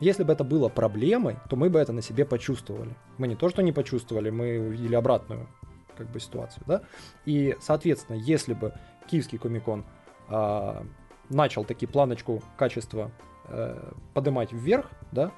Если 0.00 0.24
бы 0.24 0.32
это 0.32 0.44
было 0.44 0.68
проблемой, 0.68 1.36
то 1.48 1.56
мы 1.56 1.70
бы 1.70 1.78
это 1.78 1.92
на 1.92 2.02
себе 2.02 2.24
почувствовали. 2.24 2.94
Мы 3.18 3.28
не 3.28 3.36
то, 3.36 3.48
что 3.48 3.62
не 3.62 3.72
почувствовали, 3.72 4.30
мы 4.30 4.58
увидели 4.58 4.94
обратную 4.94 5.48
как 5.96 6.10
бы 6.10 6.20
ситуацию, 6.20 6.62
да. 6.66 6.82
И, 7.24 7.56
соответственно, 7.60 8.16
если 8.16 8.54
бы 8.54 8.72
Киевский 9.10 9.38
Комикон 9.38 9.84
э, 10.28 10.82
начал 11.30 11.64
таки 11.64 11.86
планочку 11.86 12.42
качества 12.56 13.10
э, 13.48 13.92
поднимать 14.14 14.52
вверх, 14.52 14.90
да, 15.12 15.32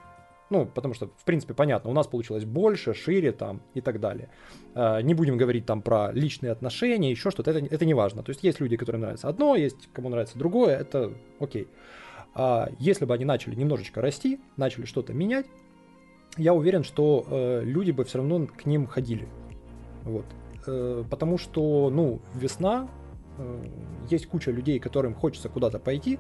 ну, 0.50 0.66
потому 0.66 0.94
что, 0.94 1.08
в 1.16 1.24
принципе, 1.24 1.54
понятно, 1.54 1.90
у 1.90 1.92
нас 1.92 2.06
получилось 2.06 2.44
больше, 2.44 2.94
шире 2.94 3.32
там 3.32 3.60
и 3.74 3.80
так 3.80 4.00
далее. 4.00 4.30
Э, 4.74 5.00
не 5.02 5.14
будем 5.14 5.36
говорить 5.36 5.66
там 5.66 5.82
про 5.82 6.10
личные 6.12 6.52
отношения, 6.52 7.10
еще 7.10 7.30
что-то, 7.30 7.50
это, 7.50 7.64
это 7.64 7.84
не 7.84 7.94
важно. 7.94 8.22
То 8.22 8.30
есть 8.30 8.42
есть 8.42 8.60
люди, 8.60 8.76
которым 8.76 9.02
нравится 9.02 9.28
одно, 9.28 9.56
есть 9.56 9.88
кому 9.92 10.08
нравится 10.08 10.38
другое, 10.38 10.76
это 10.76 11.12
окей. 11.38 11.68
А 12.34 12.70
если 12.78 13.04
бы 13.04 13.14
они 13.14 13.24
начали 13.24 13.54
немножечко 13.54 14.00
расти, 14.00 14.40
начали 14.56 14.86
что-то 14.86 15.12
менять, 15.12 15.46
я 16.36 16.54
уверен, 16.54 16.82
что 16.82 17.26
э, 17.28 17.62
люди 17.64 17.90
бы 17.90 18.04
все 18.04 18.18
равно 18.18 18.46
к 18.46 18.64
ним 18.64 18.86
ходили. 18.86 19.28
Вот. 20.04 20.26
Э, 20.66 21.04
потому 21.10 21.36
что, 21.36 21.90
ну, 21.90 22.20
весна, 22.34 22.88
есть 24.10 24.26
куча 24.26 24.50
людей, 24.50 24.80
которым 24.80 25.14
хочется 25.14 25.48
куда-то 25.48 25.78
пойти, 25.78 26.18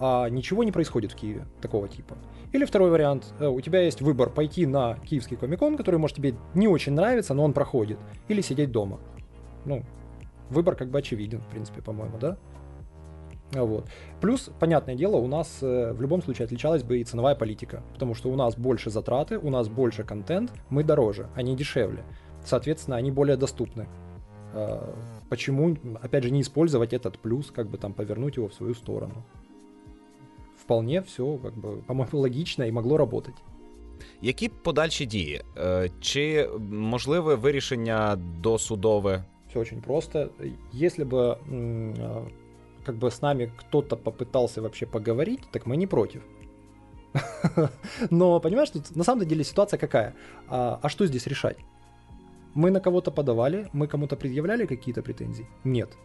а 0.00 0.28
ничего 0.28 0.64
не 0.64 0.72
происходит 0.72 1.12
в 1.12 1.14
Киеве 1.14 1.46
такого 1.60 1.86
типа. 1.86 2.16
Или 2.52 2.64
второй 2.64 2.90
вариант, 2.90 3.32
э, 3.38 3.46
у 3.46 3.60
тебя 3.60 3.82
есть 3.82 4.00
выбор 4.00 4.30
пойти 4.30 4.66
на 4.66 4.96
киевский 5.04 5.36
комикон, 5.36 5.76
который, 5.76 5.96
может, 5.96 6.16
тебе 6.16 6.34
не 6.54 6.66
очень 6.66 6.94
нравится, 6.94 7.34
но 7.34 7.44
он 7.44 7.52
проходит, 7.52 7.98
или 8.28 8.40
сидеть 8.40 8.72
дома. 8.72 8.98
Ну, 9.66 9.84
выбор 10.48 10.74
как 10.74 10.88
бы 10.88 10.98
очевиден, 10.98 11.40
в 11.40 11.46
принципе, 11.48 11.82
по-моему, 11.82 12.18
да? 12.18 12.38
Вот. 13.52 13.88
Плюс, 14.20 14.50
понятное 14.58 14.94
дело, 14.94 15.16
у 15.16 15.26
нас 15.26 15.58
э, 15.60 15.92
в 15.92 16.00
любом 16.00 16.22
случае 16.22 16.46
отличалась 16.46 16.82
бы 16.82 16.98
и 16.98 17.04
ценовая 17.04 17.34
политика, 17.34 17.82
потому 17.92 18.14
что 18.14 18.30
у 18.30 18.36
нас 18.36 18.56
больше 18.56 18.90
затраты, 18.90 19.38
у 19.38 19.50
нас 19.50 19.68
больше 19.68 20.02
контент, 20.04 20.52
мы 20.70 20.82
дороже, 20.82 21.28
они 21.34 21.56
дешевле. 21.56 22.04
Соответственно, 22.44 22.96
они 22.96 23.10
более 23.10 23.36
доступны. 23.36 23.88
Э, 24.54 24.92
почему, 25.28 25.76
опять 26.00 26.24
же, 26.24 26.30
не 26.30 26.40
использовать 26.40 26.92
этот 26.92 27.18
плюс, 27.18 27.50
как 27.50 27.68
бы 27.68 27.76
там 27.76 27.92
повернуть 27.92 28.36
его 28.36 28.48
в 28.48 28.54
свою 28.54 28.74
сторону? 28.74 29.24
Вполне 30.69 31.01
все, 31.01 31.37
как 31.37 31.53
бы, 31.53 31.81
по-моему, 31.87 32.19
логично 32.19 32.63
и 32.63 32.71
могло 32.71 32.97
работать. 32.97 33.35
Які 34.21 34.49
подальші 34.49 35.05
дії? 35.05 35.41
Чи 36.01 36.49
можливе 36.71 37.35
вирішення 37.35 38.15
досудове? 38.15 39.23
Все 39.49 39.59
очень 39.59 39.81
просто. 39.81 40.29
Если 40.73 41.05
бы 41.05 41.37
как 42.85 42.95
бы 42.95 43.07
с 43.07 43.21
нами 43.21 43.51
кто-то 43.57 43.95
попытался 43.95 44.61
вообще 44.61 44.85
поговорить, 44.85 45.41
так 45.51 45.67
мы 45.67 45.75
не 45.75 45.87
против. 45.87 46.21
Но, 48.11 48.39
понимаешь, 48.39 48.69
тут 48.69 48.95
на 48.95 49.03
самом 49.03 49.27
деле 49.27 49.43
ситуация 49.43 49.79
какая? 49.79 50.13
А, 50.49 50.79
а 50.81 50.89
что 50.89 51.07
здесь 51.07 51.27
решать? 51.27 51.57
Мы 52.53 52.71
на 52.71 52.79
кого-то 52.79 53.11
подавали, 53.11 53.69
мы 53.73 53.87
кому-то 53.87 54.15
предъявляли 54.15 54.65
какие-то 54.65 55.01
претензии? 55.01 55.47
Нет. 55.63 55.97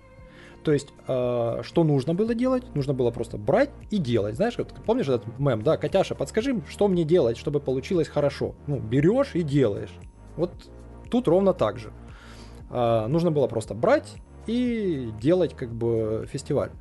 То 0.65 0.73
есть, 0.73 0.87
э, 1.07 1.61
что 1.61 1.83
нужно 1.83 2.15
было 2.15 2.33
делать? 2.33 2.63
Нужно 2.73 2.95
было 2.95 3.11
просто 3.11 3.37
брать 3.37 3.69
и 3.91 3.99
делать. 3.99 4.35
Знаешь, 4.35 4.57
вот, 4.57 4.73
помнишь 4.83 5.07
этот 5.07 5.37
мем, 5.37 5.61
да, 5.61 5.77
Котяша, 5.77 6.15
подскажи, 6.15 6.59
что 6.67 6.87
мне 6.87 7.03
делать, 7.03 7.37
чтобы 7.37 7.59
получилось 7.59 8.07
хорошо? 8.07 8.55
Ну, 8.65 8.79
берешь 8.79 9.35
и 9.35 9.43
делаешь. 9.43 9.93
Вот 10.35 10.51
тут 11.11 11.27
ровно 11.27 11.53
так 11.53 11.77
же. 11.77 11.93
Э, 12.71 13.05
нужно 13.05 13.29
было 13.29 13.45
просто 13.45 13.75
брать 13.75 14.15
и 14.47 15.11
делать 15.21 15.55
как 15.55 15.71
бы 15.71 16.27
фестиваль. 16.31 16.71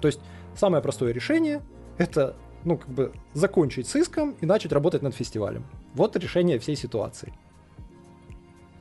То 0.00 0.06
есть, 0.06 0.20
самое 0.54 0.80
простое 0.80 1.12
решение 1.12 1.62
это 1.98 2.36
ну, 2.62 2.78
как 2.78 2.90
бы 2.90 3.12
закончить 3.34 3.88
с 3.88 3.96
иском 3.96 4.36
и 4.40 4.46
начать 4.46 4.70
работать 4.70 5.02
над 5.02 5.16
фестивалем. 5.16 5.64
Вот 5.94 6.14
решение 6.14 6.60
всей 6.60 6.76
ситуации. 6.76 7.34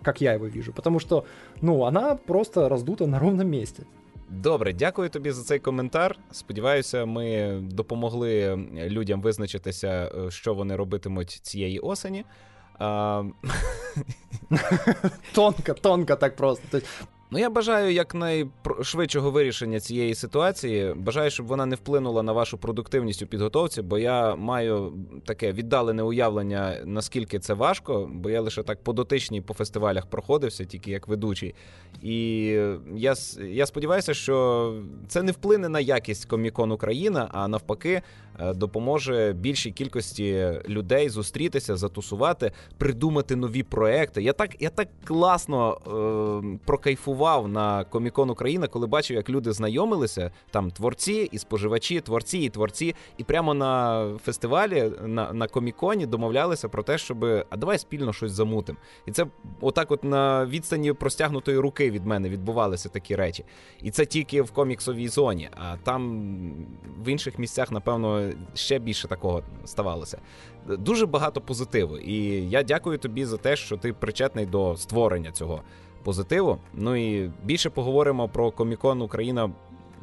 Как 0.03 0.21
я 0.21 0.33
его 0.33 0.45
вижу. 0.45 0.71
Потому 0.71 0.99
что, 0.99 1.25
ну, 1.61 1.83
она 1.85 2.15
просто 2.15 2.69
раздута 2.69 3.07
на 3.07 3.17
ровном 3.17 3.49
месте. 3.49 3.87
Добре, 4.33 4.73
дякую 4.73 5.09
тобі 5.09 5.31
за 5.31 5.43
цей 5.43 5.59
коментар. 5.59 6.15
Сподіваюся, 6.31 7.05
ми 7.05 7.57
допомогли 7.61 8.55
людям 8.73 9.21
визначитися, 9.21 9.87
е, 9.87 10.31
що 10.31 10.53
вони 10.53 10.75
робитимуть 10.75 11.29
цієї 11.29 11.79
осені. 11.79 12.25
Тонка, 15.33 15.73
тонко 15.73 16.15
так 16.15 16.35
просто. 16.35 16.79
Ну, 17.33 17.39
я 17.39 17.49
бажаю 17.49 17.93
якнайшвидшого 17.93 19.31
вирішення 19.31 19.79
цієї 19.79 20.15
ситуації. 20.15 20.93
Бажаю, 20.93 21.29
щоб 21.29 21.47
вона 21.47 21.65
не 21.65 21.75
вплинула 21.75 22.23
на 22.23 22.31
вашу 22.31 22.57
продуктивність 22.57 23.21
у 23.21 23.27
підготовці, 23.27 23.81
бо 23.81 23.97
я 23.97 24.35
маю 24.35 24.93
таке 25.25 25.51
віддалене 25.51 26.03
уявлення, 26.03 26.77
наскільки 26.85 27.39
це 27.39 27.53
важко, 27.53 28.09
бо 28.13 28.29
я 28.29 28.41
лише 28.41 28.63
так 28.63 28.83
по 28.83 28.93
дотичній 28.93 29.41
по 29.41 29.53
фестивалях 29.53 30.05
проходився, 30.05 30.65
тільки 30.65 30.91
як 30.91 31.07
ведучий. 31.07 31.55
І 32.01 32.45
я 32.95 33.13
я 33.49 33.65
сподіваюся, 33.65 34.13
що 34.13 34.75
це 35.07 35.23
не 35.23 35.31
вплине 35.31 35.69
на 35.69 35.79
якість 35.79 36.25
Комікон 36.25 36.71
Україна, 36.71 37.29
а 37.31 37.47
навпаки, 37.47 38.01
е, 38.39 38.53
допоможе 38.53 39.33
більшій 39.33 39.71
кількості 39.71 40.51
людей 40.69 41.09
зустрітися, 41.09 41.75
затусувати, 41.77 42.51
придумати 42.77 43.35
нові 43.35 43.63
проекти. 43.63 44.23
Я 44.23 44.33
так, 44.33 44.61
я 44.61 44.69
так 44.69 44.87
класно 45.05 45.77
е, 46.53 46.57
прокайфував 46.65 47.20
кайфував 47.21 47.47
на 47.47 47.83
Комікон 47.83 48.29
Україна, 48.29 48.67
коли 48.67 48.87
бачив, 48.87 49.17
як 49.17 49.29
люди 49.29 49.51
знайомилися, 49.51 50.31
там 50.51 50.71
творці 50.71 51.29
і 51.31 51.37
споживачі, 51.37 52.01
творці 52.01 52.37
і 52.37 52.49
творці, 52.49 52.95
і 53.17 53.23
прямо 53.23 53.53
на 53.53 54.03
фестивалі 54.23 54.91
на 55.05 55.33
на 55.33 55.47
коміконі 55.47 56.05
домовлялися 56.05 56.69
про 56.69 56.83
те, 56.83 56.97
щоб 56.97 57.23
а 57.23 57.57
давай 57.57 57.77
спільно 57.77 58.13
щось 58.13 58.31
замутим. 58.31 58.77
І 59.05 59.11
це 59.11 59.25
отак, 59.61 59.91
от 59.91 60.03
на 60.03 60.45
відстані 60.45 60.93
простягнутої 60.93 61.57
руки 61.57 61.91
від 61.91 62.05
мене 62.05 62.29
відбувалися 62.29 62.89
такі 62.89 63.15
речі. 63.15 63.45
І 63.81 63.91
це 63.91 64.05
тільки 64.05 64.41
в 64.41 64.51
коміксовій 64.51 65.07
зоні. 65.07 65.49
А 65.55 65.77
там 65.83 66.31
в 67.05 67.07
інших 67.07 67.39
місцях, 67.39 67.71
напевно, 67.71 68.29
ще 68.53 68.79
більше 68.79 69.07
такого 69.07 69.43
ставалося. 69.65 70.17
Дуже 70.67 71.05
багато 71.05 71.41
позитиву. 71.41 71.97
І 71.97 72.49
я 72.49 72.63
дякую 72.63 72.97
тобі 72.97 73.25
за 73.25 73.37
те, 73.37 73.55
що 73.55 73.77
ти 73.77 73.93
причетний 73.93 74.45
до 74.45 74.77
створення 74.77 75.31
цього 75.31 75.61
позитиву. 76.02 76.58
Ну 76.74 76.96
і 76.96 77.30
більше 77.44 77.70
поговоримо 77.70 78.28
про 78.28 78.50
Комікон 78.50 79.02
Україна 79.02 79.50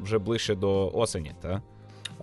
вже 0.00 0.18
ближче 0.18 0.54
до 0.54 0.90
осені, 0.94 1.32
так? 1.40 1.62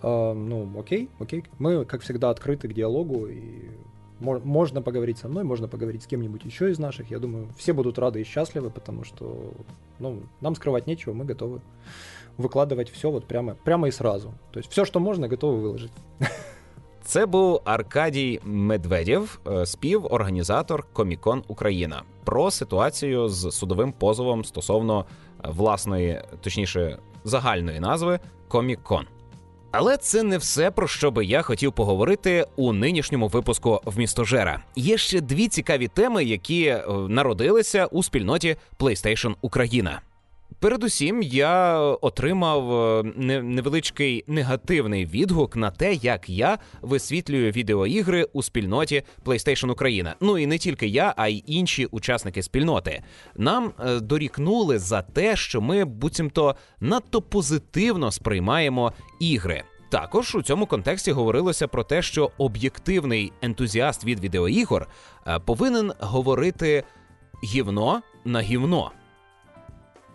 А, 0.01 0.33
ну, 0.33 0.69
окей, 0.77 1.09
окей. 1.19 1.43
Мы, 1.59 1.85
как 1.85 2.01
всегда, 2.01 2.29
открыты 2.29 2.67
к 2.67 2.73
диалогу, 2.73 3.27
и 3.27 3.69
можно 4.19 4.81
поговорить 4.81 5.17
со 5.17 5.27
мной, 5.27 5.43
можно 5.43 5.67
поговорить 5.67 6.03
с 6.03 6.07
кем-нибудь 6.07 6.45
еще 6.45 6.69
из 6.69 6.79
наших. 6.79 7.11
Я 7.11 7.19
думаю, 7.19 7.47
все 7.57 7.73
будут 7.73 7.99
рады 7.99 8.21
и 8.21 8.23
счастливы, 8.23 8.69
потому 8.69 9.03
что 9.03 9.53
ну, 9.99 10.21
нам 10.41 10.55
скрывать 10.55 10.87
нечего, 10.87 11.13
мы 11.13 11.25
готовы 11.25 11.61
выкладывать 12.37 12.89
все 12.89 13.11
вот 13.11 13.25
прямо, 13.25 13.55
прямо 13.55 13.87
и 13.87 13.91
сразу. 13.91 14.33
То 14.51 14.59
есть 14.59 14.71
все, 14.71 14.85
что 14.85 14.99
можно, 14.99 15.27
готовы 15.27 15.61
выложить. 15.61 15.91
Це 17.06 17.26
був 17.26 17.60
Аркадій 17.64 18.40
Медведєв, 18.44 19.40
е, 19.46 19.66
співорганізатор 19.66 20.86
Комікон 20.92 21.42
Україна, 21.48 22.02
про 22.24 22.50
ситуацію 22.50 23.28
з 23.28 23.50
судовим 23.50 23.92
позовом 23.92 24.44
стосовно 24.44 25.06
е, 25.44 25.48
власної, 25.48 26.22
точніше, 26.40 26.98
загальної 27.24 27.80
назви 27.80 28.20
Комікон. 28.48 29.06
Але 29.70 29.96
це 29.96 30.22
не 30.22 30.38
все 30.38 30.70
про 30.70 30.88
що 30.88 31.10
би 31.10 31.24
я 31.24 31.42
хотів 31.42 31.72
поговорити 31.72 32.46
у 32.56 32.72
нинішньому 32.72 33.28
випуску 33.28 33.80
в 33.84 33.98
містожера. 33.98 34.62
Є 34.76 34.98
ще 34.98 35.20
дві 35.20 35.48
цікаві 35.48 35.88
теми, 35.88 36.24
які 36.24 36.64
е, 36.66 36.84
народилися 37.08 37.86
у 37.86 38.02
спільноті 38.02 38.56
PlayStation 38.78 39.34
Україна. 39.40 40.00
Передусім, 40.60 41.22
я 41.22 41.78
отримав 41.80 42.72
е, 42.72 43.02
невеличкий 43.42 44.24
негативний 44.26 45.06
відгук 45.06 45.56
на 45.56 45.70
те, 45.70 45.94
як 45.94 46.28
я 46.28 46.58
висвітлюю 46.82 47.50
відеоігри 47.50 48.26
у 48.32 48.42
спільноті 48.42 49.02
PlayStation 49.24 49.70
Україна. 49.70 50.14
Ну 50.20 50.38
і 50.38 50.46
не 50.46 50.58
тільки 50.58 50.86
я, 50.86 51.14
а 51.16 51.28
й 51.28 51.44
інші 51.46 51.86
учасники 51.86 52.42
спільноти. 52.42 53.02
Нам 53.36 53.72
е, 53.80 54.00
дорікнули 54.00 54.78
за 54.78 55.02
те, 55.02 55.36
що 55.36 55.60
ми 55.60 55.84
буцімто 55.84 56.56
надто 56.80 57.22
позитивно 57.22 58.12
сприймаємо 58.12 58.92
ігри. 59.20 59.62
Також 59.90 60.34
у 60.34 60.42
цьому 60.42 60.66
контексті 60.66 61.12
говорилося 61.12 61.68
про 61.68 61.84
те, 61.84 62.02
що 62.02 62.30
об'єктивний 62.38 63.32
ентузіаст 63.42 64.04
від 64.04 64.20
відеоігор 64.20 64.88
е, 65.26 65.38
повинен 65.38 65.92
говорити 66.00 66.84
гівно 67.44 68.02
на 68.24 68.40
гівно. 68.40 68.92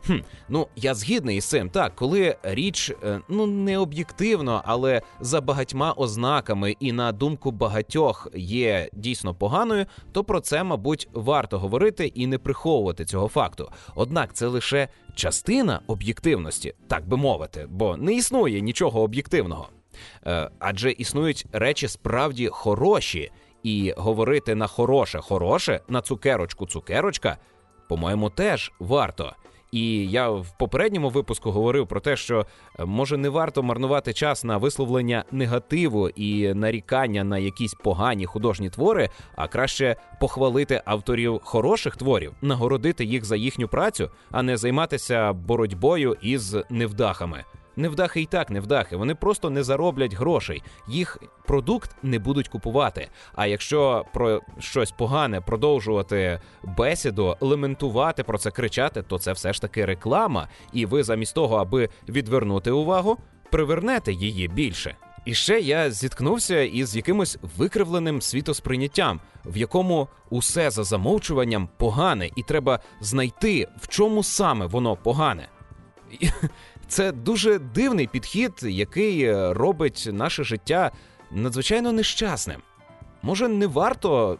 Хм, 0.05 0.17
Ну 0.49 0.67
я 0.75 0.93
згідний 0.93 1.37
із 1.37 1.45
цим. 1.45 1.69
Так, 1.69 1.95
коли 1.95 2.35
річ 2.43 2.91
е, 3.03 3.19
ну 3.29 3.45
не 3.47 3.77
об'єктивно, 3.77 4.61
але 4.65 5.01
за 5.19 5.41
багатьма 5.41 5.91
ознаками 5.91 6.75
і 6.79 6.91
на 6.91 7.11
думку 7.11 7.51
багатьох 7.51 8.27
є 8.35 8.89
дійсно 8.93 9.35
поганою, 9.35 9.85
то 10.11 10.23
про 10.23 10.39
це, 10.39 10.63
мабуть, 10.63 11.09
варто 11.13 11.59
говорити 11.59 12.07
і 12.07 12.27
не 12.27 12.37
приховувати 12.37 13.05
цього 13.05 13.27
факту. 13.27 13.71
Однак 13.95 14.33
це 14.33 14.47
лише 14.47 14.87
частина 15.15 15.79
об'єктивності, 15.87 16.73
так 16.87 17.07
би 17.07 17.17
мовити, 17.17 17.67
бо 17.69 17.97
не 17.97 18.13
існує 18.13 18.61
нічого 18.61 19.01
об'єктивного. 19.01 19.69
Е, 20.27 20.49
адже 20.59 20.91
існують 20.91 21.45
речі 21.51 21.87
справді 21.87 22.47
хороші, 22.47 23.31
і 23.63 23.93
говорити 23.97 24.55
на 24.55 24.67
хороше, 24.67 25.19
хороше, 25.19 25.81
на 25.87 26.01
цукерочку, 26.01 26.65
цукерочка, 26.65 27.37
по-моєму, 27.89 28.29
теж 28.29 28.71
варто. 28.79 29.33
І 29.71 30.09
я 30.09 30.29
в 30.29 30.57
попередньому 30.57 31.09
випуску 31.09 31.51
говорив 31.51 31.87
про 31.87 31.99
те, 31.99 32.15
що 32.15 32.45
е, 32.79 32.85
може 32.85 33.17
не 33.17 33.29
варто 33.29 33.63
марнувати 33.63 34.13
час 34.13 34.43
на 34.43 34.57
висловлення 34.57 35.23
негативу 35.31 36.09
і 36.09 36.53
нарікання 36.53 37.23
на 37.23 37.37
якісь 37.37 37.73
погані 37.73 38.25
художні 38.25 38.69
твори, 38.69 39.09
а 39.35 39.47
краще 39.47 39.95
похвалити 40.19 40.81
авторів 40.85 41.39
хороших 41.43 41.95
творів, 41.95 42.33
нагородити 42.41 43.05
їх 43.05 43.25
за 43.25 43.35
їхню 43.35 43.67
працю, 43.67 44.09
а 44.31 44.43
не 44.43 44.57
займатися 44.57 45.33
боротьбою 45.33 46.17
із 46.21 46.57
невдахами. 46.69 47.43
Невдахи 47.75 48.21
і 48.21 48.25
так 48.25 48.49
невдахи, 48.49 48.95
вони 48.95 49.15
просто 49.15 49.49
не 49.49 49.63
зароблять 49.63 50.13
грошей, 50.13 50.63
їх 50.87 51.17
продукт 51.47 51.95
не 52.03 52.19
будуть 52.19 52.47
купувати. 52.47 53.09
А 53.35 53.47
якщо 53.47 54.05
про 54.13 54.41
щось 54.59 54.91
погане 54.91 55.41
продовжувати 55.41 56.39
бесіду, 56.63 57.37
лементувати 57.41 58.23
про 58.23 58.37
це 58.37 58.51
кричати, 58.51 59.01
то 59.01 59.19
це 59.19 59.31
все 59.33 59.53
ж 59.53 59.61
таки 59.61 59.85
реклама, 59.85 60.47
і 60.73 60.85
ви 60.85 61.03
замість 61.03 61.35
того, 61.35 61.55
аби 61.55 61.89
відвернути 62.09 62.71
увагу, 62.71 63.17
привернете 63.51 64.13
її 64.13 64.47
більше. 64.47 64.95
І 65.25 65.33
ще 65.33 65.59
я 65.59 65.91
зіткнувся 65.91 66.61
із 66.61 66.95
якимось 66.95 67.37
викривленим 67.57 68.21
світосприйняттям, 68.21 69.19
в 69.45 69.57
якому 69.57 70.07
усе 70.29 70.69
за 70.69 70.83
замовчуванням 70.83 71.69
погане, 71.77 72.29
і 72.35 72.43
треба 72.43 72.79
знайти, 73.01 73.67
в 73.81 73.87
чому 73.87 74.23
саме 74.23 74.65
воно 74.65 74.95
погане. 74.95 75.47
Це 76.91 77.11
дуже 77.11 77.59
дивний 77.59 78.07
підхід, 78.07 78.51
який 78.61 79.23
е, 79.23 79.53
робить 79.53 80.09
наше 80.11 80.43
життя 80.43 80.91
надзвичайно 81.31 81.91
нещасним. 81.91 82.61
Може, 83.21 83.47
не 83.47 83.67
варто 83.67 84.37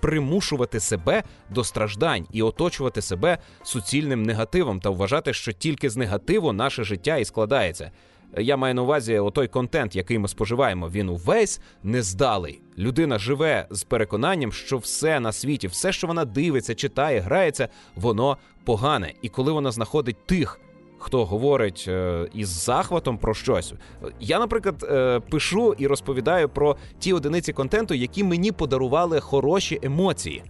примушувати 0.00 0.80
себе 0.80 1.22
до 1.50 1.64
страждань 1.64 2.26
і 2.32 2.42
оточувати 2.42 3.02
себе 3.02 3.38
суцільним 3.62 4.22
негативом 4.22 4.80
та 4.80 4.90
вважати, 4.90 5.32
що 5.32 5.52
тільки 5.52 5.90
з 5.90 5.96
негативу 5.96 6.52
наше 6.52 6.84
життя 6.84 7.16
і 7.16 7.24
складається. 7.24 7.90
Я 8.38 8.56
маю 8.56 8.74
на 8.74 8.82
увазі 8.82 9.18
отой 9.18 9.48
контент, 9.48 9.96
який 9.96 10.18
ми 10.18 10.28
споживаємо, 10.28 10.88
він 10.88 11.08
увесь 11.08 11.60
нездалий. 11.82 12.60
Людина 12.78 13.18
живе 13.18 13.66
з 13.70 13.82
переконанням, 13.82 14.52
що 14.52 14.78
все 14.78 15.20
на 15.20 15.32
світі, 15.32 15.66
все, 15.66 15.92
що 15.92 16.06
вона 16.06 16.24
дивиться, 16.24 16.74
читає, 16.74 17.20
грається, 17.20 17.68
воно 17.94 18.38
погане. 18.64 19.14
І 19.22 19.28
коли 19.28 19.52
вона 19.52 19.70
знаходить 19.70 20.26
тих 20.26 20.60
хто 21.02 21.24
говорить 21.24 21.84
е, 21.88 22.26
із 22.34 22.48
захватом 22.48 23.18
про 23.18 23.34
щось. 23.34 23.74
Я, 24.20 24.38
наприклад, 24.38 24.86
е, 24.90 25.20
пишу 25.20 25.74
і 25.78 25.86
розповідаю 25.86 26.48
про 26.48 26.76
ті 26.98 27.12
одиниці 27.12 27.52
контенту, 27.52 27.94
які 27.94 28.24
мені 28.24 28.52
подарували 28.52 29.20
хороші 29.20 29.78
емоції. 29.82 30.42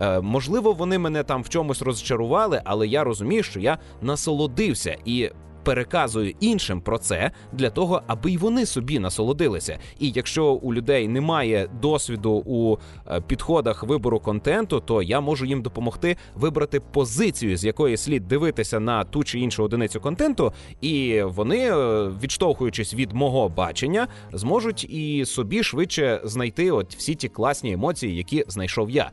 Е, 0.00 0.20
можливо, 0.20 0.72
вони 0.72 0.98
мене 0.98 1.22
там 1.22 1.42
в 1.42 1.48
чомусь 1.48 1.82
розчарували, 1.82 2.62
але 2.64 2.86
я 2.86 3.04
розумію, 3.04 3.42
що 3.42 3.60
я 3.60 3.78
насолодився 4.02 4.96
і. 5.04 5.30
Переказую 5.66 6.34
іншим 6.40 6.80
про 6.80 6.98
це 6.98 7.30
для 7.52 7.70
того, 7.70 8.02
аби 8.06 8.30
й 8.30 8.36
вони 8.36 8.66
собі 8.66 8.98
насолодилися. 8.98 9.78
І 9.98 10.10
якщо 10.10 10.46
у 10.46 10.74
людей 10.74 11.08
немає 11.08 11.68
досвіду 11.82 12.42
у 12.46 12.76
е, 13.10 13.20
підходах 13.20 13.84
вибору 13.84 14.20
контенту, 14.20 14.80
то 14.80 15.02
я 15.02 15.20
можу 15.20 15.46
їм 15.46 15.62
допомогти 15.62 16.16
вибрати 16.34 16.80
позицію, 16.80 17.56
з 17.56 17.64
якої 17.64 17.96
слід 17.96 18.28
дивитися 18.28 18.80
на 18.80 19.04
ту 19.04 19.24
чи 19.24 19.38
іншу 19.40 19.64
одиницю 19.64 20.00
контенту, 20.00 20.52
і 20.80 21.22
вони, 21.22 21.70
е, 21.70 22.08
відштовхуючись 22.22 22.94
від 22.94 23.12
мого 23.12 23.48
бачення, 23.48 24.08
зможуть 24.32 24.84
і 24.84 25.24
собі 25.24 25.62
швидше 25.62 26.20
знайти 26.24 26.70
от 26.70 26.94
всі 26.94 27.14
ті 27.14 27.28
класні 27.28 27.72
емоції, 27.72 28.16
які 28.16 28.44
знайшов 28.48 28.90
я. 28.90 29.10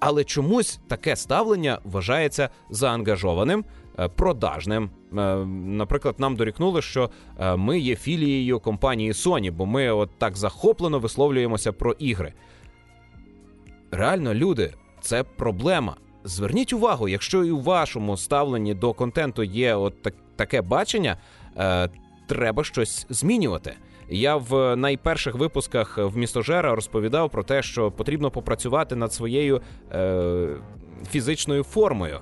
Але 0.00 0.24
чомусь 0.24 0.80
таке 0.88 1.16
ставлення 1.16 1.78
вважається 1.84 2.48
заангажованим, 2.70 3.64
е, 3.98 4.08
продажним. 4.08 4.90
Е, 5.18 5.46
наприклад, 5.66 6.14
нам 6.18 6.36
дорікнули, 6.36 6.82
що 6.82 7.10
е, 7.38 7.56
ми 7.56 7.78
є 7.78 7.96
філією 7.96 8.60
компанії 8.60 9.12
Sony, 9.12 9.52
бо 9.52 9.66
ми 9.66 9.90
от 9.90 10.10
так 10.18 10.36
захоплено 10.36 10.98
висловлюємося 10.98 11.72
про 11.72 11.92
ігри. 11.92 12.32
Реально, 13.90 14.34
люди, 14.34 14.74
це 15.00 15.22
проблема. 15.22 15.96
Зверніть 16.24 16.72
увагу, 16.72 17.08
якщо 17.08 17.44
і 17.44 17.50
у 17.50 17.60
вашому 17.60 18.16
ставленні 18.16 18.74
до 18.74 18.92
контенту 18.92 19.42
є 19.42 19.74
от 19.74 20.02
так, 20.02 20.14
таке 20.36 20.62
бачення, 20.62 21.16
е, 21.56 21.88
треба 22.26 22.64
щось 22.64 23.06
змінювати. 23.08 23.74
Я 24.08 24.36
в 24.36 24.76
найперших 24.76 25.34
випусках 25.34 25.98
в 25.98 26.16
містожера 26.16 26.74
розповідав 26.74 27.30
про 27.30 27.42
те, 27.42 27.62
що 27.62 27.90
потрібно 27.90 28.30
попрацювати 28.30 28.96
над 28.96 29.12
своєю 29.12 29.60
е, 29.92 30.48
фізичною 31.10 31.64
формою 31.64 32.20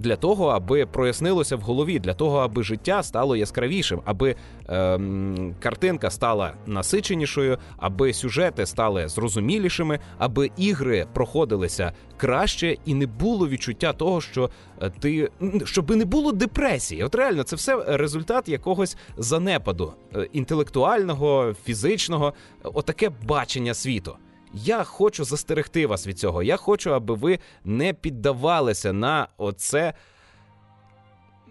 для 0.00 0.16
того, 0.16 0.48
аби 0.48 0.86
прояснилося 0.86 1.56
в 1.56 1.60
голові, 1.60 1.98
для 1.98 2.14
того, 2.14 2.38
аби 2.38 2.62
життя 2.62 3.02
стало 3.02 3.36
яскравішим, 3.36 4.00
аби 4.04 4.36
ем, 4.68 5.54
картинка 5.60 6.10
стала 6.10 6.52
насиченішою, 6.66 7.58
аби 7.76 8.12
сюжети 8.12 8.66
стали 8.66 9.08
зрозумілішими, 9.08 9.98
аби 10.18 10.50
ігри 10.56 11.06
проходилися 11.12 11.92
краще 12.16 12.76
і 12.84 12.94
не 12.94 13.06
було 13.06 13.48
відчуття 13.48 13.92
того, 13.92 14.20
що 14.20 14.50
е, 14.82 14.90
ти 15.00 15.30
щоб 15.64 15.90
не 15.90 16.04
було 16.04 16.32
депресії. 16.32 17.04
От 17.04 17.14
реально, 17.14 17.42
це 17.42 17.56
все 17.56 17.84
результат 17.86 18.48
якогось 18.48 18.96
занепаду 19.16 19.92
е, 20.14 20.28
інтелектуального, 20.32 21.54
фізичного, 21.64 22.34
отаке 22.62 23.10
бачення 23.26 23.74
світу. 23.74 24.16
Я 24.54 24.84
хочу 24.84 25.24
застерегти 25.24 25.86
вас 25.86 26.06
від 26.06 26.18
цього. 26.18 26.42
Я 26.42 26.56
хочу, 26.56 26.94
аби 26.94 27.14
ви 27.14 27.38
не 27.64 27.92
піддавалися 27.92 28.92
на 28.92 29.28
оце 29.36 29.94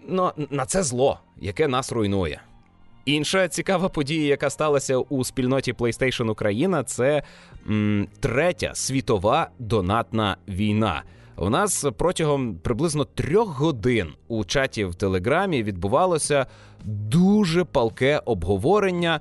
ну, 0.08 0.32
на 0.50 0.66
це 0.66 0.84
зло, 0.84 1.20
яке 1.38 1.68
нас 1.68 1.92
руйнує. 1.92 2.42
Інша 3.06 3.48
цікава 3.48 3.90
подія, 3.90 4.28
яка 4.28 4.50
сталася 4.50 4.98
у 4.98 5.24
спільноті 5.24 5.74
PlayStation 5.74 6.30
Україна, 6.30 6.84
це 6.84 7.24
м, 7.68 8.08
третя 8.20 8.76
світова 8.76 9.50
донатна 9.60 10.38
війна. 10.48 11.04
У 11.36 11.50
нас 11.50 11.86
протягом 11.98 12.56
приблизно 12.56 13.06
трьох 13.06 13.60
годин 13.60 14.14
у 14.28 14.46
чаті 14.46 14.86
в 14.86 14.96
Телеграмі 14.96 15.64
відбувалося 15.64 16.46
дуже 16.86 17.64
палке 17.64 18.22
обговорення 18.26 19.20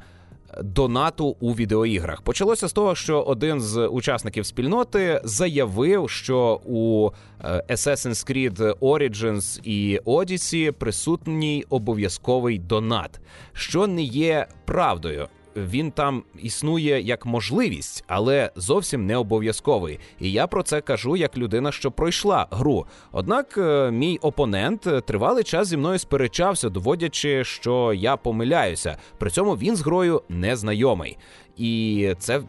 донату 0.62 1.36
у 1.40 1.52
відеоіграх. 1.52 2.22
Почалося 2.22 2.68
з 2.68 2.72
того, 2.72 2.94
що 2.94 3.22
один 3.22 3.60
з 3.60 3.86
учасників 3.86 4.46
спільноти 4.46 5.20
заявив, 5.24 6.10
що 6.10 6.60
у 6.64 7.10
е, 7.40 7.64
Assassin's 7.68 8.30
Creed 8.30 8.78
Origins 8.78 9.60
і 9.64 9.98
Odyssey 9.98 10.70
присутній 10.70 11.64
обов'язковий 11.70 12.58
донат, 12.58 13.20
що 13.52 13.86
не 13.86 14.02
є 14.02 14.46
правдою 14.64 15.28
він 15.66 15.90
там 15.90 16.22
існує 16.42 17.00
як 17.00 17.26
можливість, 17.26 18.04
але 18.06 18.50
зовсім 18.56 19.06
не 19.06 19.16
обов'язковий. 19.16 19.98
І 20.20 20.32
я 20.32 20.46
про 20.46 20.62
це 20.62 20.80
кажу 20.80 21.16
як 21.16 21.38
людина, 21.38 21.72
що 21.72 21.90
пройшла 21.90 22.46
гру. 22.50 22.86
Однак 23.12 23.58
е, 23.58 23.90
мій 23.90 24.18
опонент 24.22 24.88
тривалий 25.06 25.44
час 25.44 25.68
зі 25.68 25.76
мною 25.76 25.98
сперечався, 25.98 26.68
доводячи, 26.68 27.44
що 27.44 27.92
я 27.92 28.16
помиляюся. 28.16 28.96
При 29.18 29.30
цьому 29.30 29.54
він 29.54 29.76
з 29.76 29.80
грою 29.80 30.22
не 30.28 30.56
знайомий. 30.56 31.16
І 31.56 32.14
це 32.18 32.40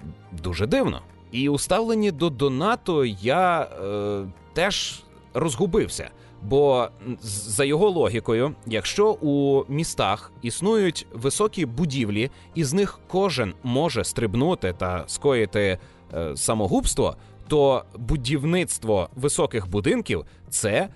дуже 0.43 0.67
дивно. 0.67 1.01
І 1.31 1.49
у 1.49 1.57
ставленні 1.57 2.11
до 2.11 2.29
донату 2.29 3.05
я 3.05 3.61
е, 3.61 4.25
теж 4.53 5.03
розгубився. 5.33 6.09
Бо 6.43 6.89
за 7.21 7.65
його 7.65 7.89
логікою, 7.89 8.55
якщо 8.65 9.11
у 9.11 9.65
містах 9.69 10.31
існують 10.41 11.07
високі 11.13 11.65
будівлі, 11.65 12.31
і 12.55 12.63
з 12.63 12.73
них 12.73 12.99
кожен 13.07 13.53
може 13.63 14.03
стрибнути 14.03 14.73
та 14.77 15.03
скоїти 15.07 15.77
е, 16.13 16.37
самогубство, 16.37 17.15
то 17.47 17.83
будівництво 17.95 19.09
високих 19.15 19.69
будинків 19.69 20.25
це 20.49 20.89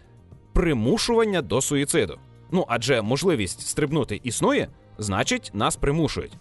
примушування 0.54 1.42
до 1.42 1.62
суїциду. 1.62 2.18
Ну 2.52 2.66
адже 2.68 3.02
можливість 3.02 3.68
стрибнути 3.68 4.22
існує, 4.24 4.68
значить 4.98 5.52
нас 5.54 5.76
примушують. 5.76 6.38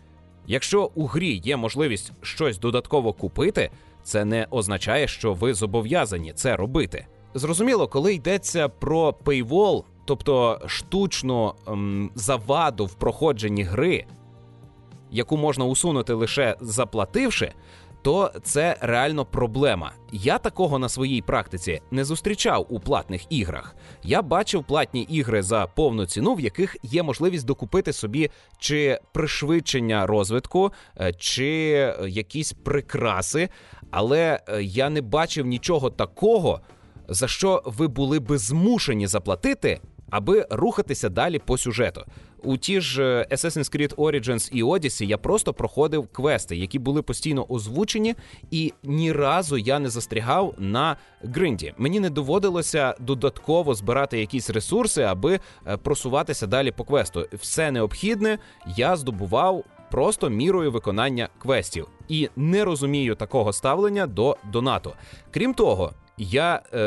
Якщо 0.46 0.90
у 0.94 1.06
грі 1.06 1.40
є 1.44 1.56
можливість 1.56 2.12
щось 2.22 2.58
додатково 2.58 3.12
купити, 3.12 3.70
це 4.02 4.24
не 4.24 4.46
означає, 4.50 5.08
що 5.08 5.34
ви 5.34 5.54
зобов'язані 5.54 6.32
це 6.32 6.56
робити. 6.56 7.06
Зрозуміло, 7.34 7.88
коли 7.88 8.14
йдеться 8.14 8.68
про 8.68 9.10
paywall, 9.10 9.84
тобто 10.04 10.60
штучну 10.66 11.54
ем, 11.66 12.10
заваду 12.14 12.86
в 12.86 12.94
проходженні 12.94 13.62
гри, 13.62 14.04
яку 15.10 15.36
можна 15.36 15.64
усунути 15.64 16.12
лише 16.12 16.56
заплативши, 16.60 17.52
то 18.02 18.32
це 18.42 18.76
реально 18.80 19.24
проблема. 19.24 19.92
Я 20.12 20.38
такого 20.38 20.78
на 20.78 20.88
своїй 20.88 21.22
практиці 21.22 21.80
не 21.90 22.04
зустрічав 22.04 22.66
у 22.68 22.80
платних 22.80 23.32
іграх. 23.32 23.76
Я 24.02 24.22
бачив 24.22 24.64
платні 24.64 25.02
ігри 25.02 25.42
за 25.42 25.66
повну 25.66 26.06
ціну, 26.06 26.34
в 26.34 26.40
яких 26.40 26.76
є 26.82 27.02
можливість 27.02 27.46
докупити 27.46 27.92
собі 27.92 28.30
чи 28.58 29.00
пришвидшення 29.12 30.06
розвитку, 30.06 30.72
е, 31.00 31.12
чи 31.12 31.48
якісь 32.08 32.52
прикраси, 32.52 33.48
але 33.90 34.40
е, 34.48 34.62
я 34.62 34.90
не 34.90 35.00
бачив 35.00 35.46
нічого 35.46 35.90
такого 35.90 36.60
за 37.08 37.28
що 37.28 37.62
ви 37.64 37.88
були 37.88 38.20
би 38.20 38.38
змушені 38.38 39.06
заплатити, 39.06 39.80
аби 40.10 40.46
рухатися 40.50 41.08
далі 41.08 41.38
по 41.38 41.58
сюжету. 41.58 42.04
У 42.44 42.56
ті 42.56 42.80
ж 42.80 43.02
е, 43.02 43.26
Assassin's 43.30 43.76
Creed 43.76 43.94
Origins 43.94 44.52
і 44.52 44.62
Odyssey 44.62 45.04
я 45.04 45.18
просто 45.18 45.54
проходив 45.54 46.08
квести, 46.12 46.56
які 46.56 46.78
були 46.78 47.02
постійно 47.02 47.46
озвучені, 47.48 48.14
і 48.50 48.72
ні 48.82 49.12
разу 49.12 49.58
я 49.58 49.78
не 49.78 49.88
застрягав 49.90 50.54
на 50.58 50.96
гринді. 51.22 51.74
Мені 51.78 52.00
не 52.00 52.10
доводилося 52.10 52.94
додатково 53.00 53.74
збирати 53.74 54.20
якісь 54.20 54.50
ресурси, 54.50 55.02
аби 55.02 55.40
е, 55.66 55.76
просуватися 55.76 56.46
далі 56.46 56.70
по 56.70 56.84
квесту. 56.84 57.26
Все 57.32 57.70
необхідне 57.70 58.38
я 58.76 58.96
здобував. 58.96 59.64
Просто 59.90 60.30
мірою 60.30 60.72
виконання 60.72 61.28
квестів 61.38 61.88
і 62.08 62.28
не 62.36 62.64
розумію 62.64 63.14
такого 63.14 63.52
ставлення 63.52 64.06
до 64.06 64.36
донату. 64.52 64.92
Крім 65.30 65.54
того, 65.54 65.92
я 66.18 66.62
е, 66.74 66.78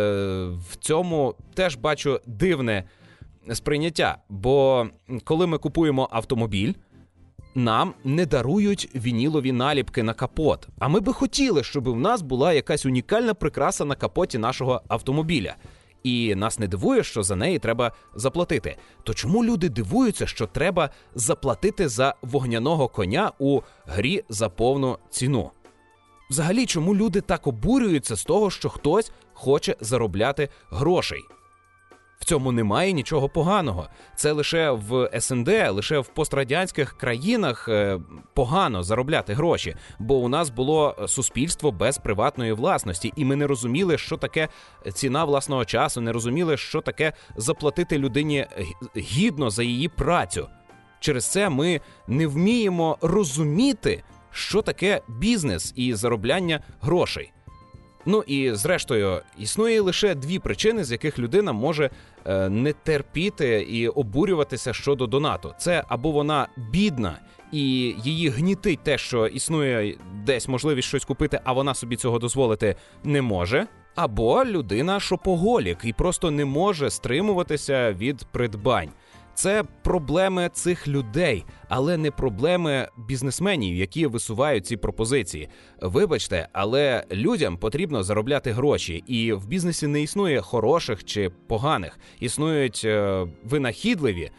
в 0.70 0.76
цьому 0.80 1.36
теж 1.54 1.76
бачу 1.76 2.20
дивне 2.26 2.84
сприйняття. 3.54 4.18
Бо 4.30 4.88
коли 5.24 5.48
ми 5.48 5.58
купуємо 5.58 6.10
автомобіль, 6.12 6.74
нам 7.56 7.94
не 8.04 8.26
дарують 8.26 8.90
вінілові 8.96 9.52
наліпки 9.52 10.04
на 10.04 10.14
капот. 10.14 10.68
А 10.80 10.88
ми 10.88 11.00
би 11.00 11.14
хотіли, 11.14 11.64
щоб 11.64 11.90
в 11.90 12.00
нас 12.00 12.22
була 12.22 12.54
якась 12.54 12.86
унікальна 12.86 13.34
прикраса 13.34 13.86
на 13.86 13.96
капоті 13.96 14.38
нашого 14.38 14.82
автомобіля. 14.88 15.56
І 16.04 16.36
нас 16.36 16.60
не 16.60 16.68
дивує, 16.68 17.04
що 17.04 17.24
за 17.24 17.36
неї 17.36 17.60
треба 17.60 17.92
заплатити. 18.16 18.78
То 19.04 19.14
чому 19.14 19.46
люди 19.46 19.70
дивуються, 19.70 20.28
що 20.28 20.48
треба 20.48 20.90
заплатити 21.16 21.88
за 21.90 22.16
вогняного 22.22 22.88
коня 22.88 23.32
у 23.40 23.62
грі 23.86 24.24
за 24.30 24.50
повну 24.50 24.98
ціну? 25.10 25.52
Взагалі, 26.30 26.66
чому 26.66 26.96
люди 26.96 27.22
так 27.22 27.48
обурюються 27.48 28.16
з 28.16 28.24
того, 28.24 28.52
що 28.52 28.70
хтось 28.70 29.12
хоче 29.34 29.76
заробляти 29.80 30.50
грошей? 30.70 31.22
В 32.20 32.26
цьому 32.26 32.52
немає 32.52 32.92
нічого 32.92 33.30
поганого. 33.30 33.88
Це 34.16 34.32
лише 34.32 34.72
в 34.72 35.10
СНД, 35.20 35.50
лише 35.70 36.00
в 36.00 36.08
пострадянських 36.08 36.98
країнах 36.98 37.68
е, 37.70 38.00
погано 38.34 38.84
заробляти 38.84 39.34
гроші, 39.34 39.76
бо 40.00 40.16
у 40.16 40.30
нас 40.30 40.50
було 40.50 40.96
суспільство 41.08 41.72
без 41.72 41.98
приватної 41.98 42.54
власності, 42.54 43.14
і 43.16 43.26
ми 43.26 43.36
не 43.36 43.48
розуміли, 43.48 43.98
що 43.98 44.18
таке 44.18 44.48
ціна 44.94 45.26
власного 45.26 45.66
часу, 45.66 46.02
не 46.02 46.12
розуміли, 46.12 46.58
що 46.58 46.82
таке 46.82 47.14
заплатити 47.36 47.98
людині 47.98 48.48
гідно 48.98 49.50
за 49.50 49.64
її 49.64 49.88
працю. 49.88 50.48
Через 51.00 51.26
це 51.26 51.50
ми 51.50 51.82
не 52.08 52.28
вміємо 52.28 52.98
розуміти 53.02 54.04
що 54.36 54.62
таке 54.62 55.02
бізнес 55.08 55.74
і 55.76 55.93
заробляння 55.93 56.60
грошей. 56.82 57.32
Ну 58.06 58.24
і 58.28 58.54
зрештою, 58.54 59.21
існує 59.38 59.82
лише 59.82 60.15
дві 60.15 60.39
причини, 60.39 60.84
з 60.84 60.91
яких 60.91 61.19
людина 61.19 61.54
може 61.54 61.89
е, 62.26 62.50
не 62.50 62.74
терпіти 62.74 63.62
і 63.69 63.88
обурюватися 63.88 64.74
щодо 64.74 65.08
донату. 65.08 65.54
Це 65.60 65.84
або 65.88 66.12
вона 66.12 66.48
бідна. 66.58 67.19
І 67.52 67.62
її 68.04 68.30
гнітить 68.30 68.80
те, 68.84 68.98
що 68.98 69.28
існує 69.28 69.98
десь 70.26 70.48
можливість 70.48 70.88
щось 70.88 71.06
купити, 71.06 71.39
а 71.43 71.54
вона 71.54 71.74
собі 71.74 71.95
цього 71.95 72.19
дозволити 72.19 72.76
не 73.04 73.21
може. 73.21 73.67
Або 73.95 74.45
людина 74.45 75.00
шопоголік 75.00 75.78
і 75.84 75.93
просто 75.93 76.32
не 76.32 76.45
може 76.45 76.89
стримуватися 76.89 77.93
від 77.93 78.26
придбань. 78.32 78.89
Це 79.36 79.63
проблеми 79.84 80.50
цих 80.54 80.88
людей, 80.88 81.45
але 81.69 81.98
не 81.98 82.12
проблеми 82.12 82.88
бізнесменів, 82.98 83.76
які 83.76 84.08
висувають 84.08 84.65
ці 84.65 84.78
пропозиції. 84.78 85.50
Вибачте, 85.82 86.48
але 86.54 87.04
людям 87.12 87.58
потрібно 87.58 88.04
заробляти 88.04 88.52
гроші, 88.52 89.04
і 89.08 89.34
в 89.34 89.48
бізнесі 89.48 89.88
не 89.88 90.02
існує 90.02 90.41
хороших 90.41 91.06
чи 91.06 91.30
поганих. 91.30 92.00
Існують 92.19 92.82
е, 92.86 93.28
винахідливі, 93.43 94.32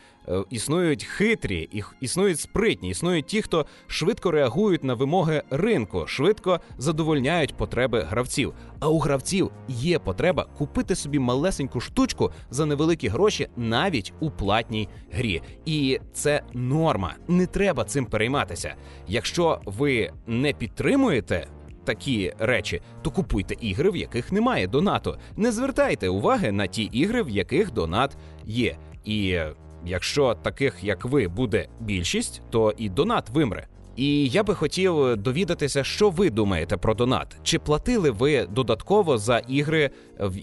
існують 0.51 1.05
хитрі, 1.05 1.85
існують 2.01 2.41
спритні, 2.41 2.91
існують 2.91 3.27
ті, 3.27 3.43
хто 3.43 3.67
швидко 3.87 4.31
реагують 4.31 4.85
на 4.85 4.95
вимоги 4.95 5.43
ринку, 5.51 6.07
швидко 6.07 6.61
задовольняють 6.79 7.57
потреби 7.57 8.03
гравців. 8.03 8.55
А 8.81 8.89
у 8.89 8.99
гравців 8.99 9.51
є 9.69 9.99
потреба 9.99 10.47
купити 10.59 10.95
собі 10.95 11.19
малесеньку 11.19 11.81
штучку 11.81 12.31
за 12.51 12.67
невеликі 12.67 13.09
гроші 13.09 13.49
навіть 13.57 14.13
у 14.21 14.31
платній 14.31 14.89
грі. 15.13 15.43
І 15.65 16.01
це 16.13 16.43
норма. 16.53 17.15
Не 17.29 17.47
треба 17.47 17.85
цим 17.85 18.07
перейматися. 18.07 18.75
Якщо 19.09 19.61
ви 19.65 20.11
не 20.27 20.53
підтримуєте. 20.53 21.47
Такі 21.85 22.33
речі, 22.39 22.83
то 23.03 23.11
купуйте 23.11 23.55
ігри, 23.61 23.91
в 23.91 23.97
яких 23.97 24.33
немає 24.33 24.67
донату. 24.67 25.17
Не 25.37 25.53
звертайте 25.53 26.09
уваги 26.09 26.53
на 26.53 26.67
ті 26.67 26.83
ігри, 26.83 27.23
в 27.23 27.31
яких 27.31 27.73
донат 27.73 28.17
є. 28.45 28.77
І 29.05 29.39
Якщо 29.87 30.35
таких 30.35 30.85
як 30.85 31.05
ви 31.05 31.29
буде 31.29 31.69
більшість, 31.81 32.43
то 32.51 32.75
і 32.77 32.89
донат 32.89 33.31
вимре. 33.31 33.67
І 33.97 34.29
я 34.29 34.43
би 34.43 34.55
хотів 34.55 35.17
довідатися, 35.17 35.85
що 35.85 36.11
ви 36.11 36.31
думаєте 36.31 36.77
про 36.77 36.95
донат. 36.95 37.37
Чи 37.43 37.59
платили 37.59 38.11
ви 38.11 38.47
додатково 38.47 39.19
за 39.19 39.39
ігри, 39.39 39.91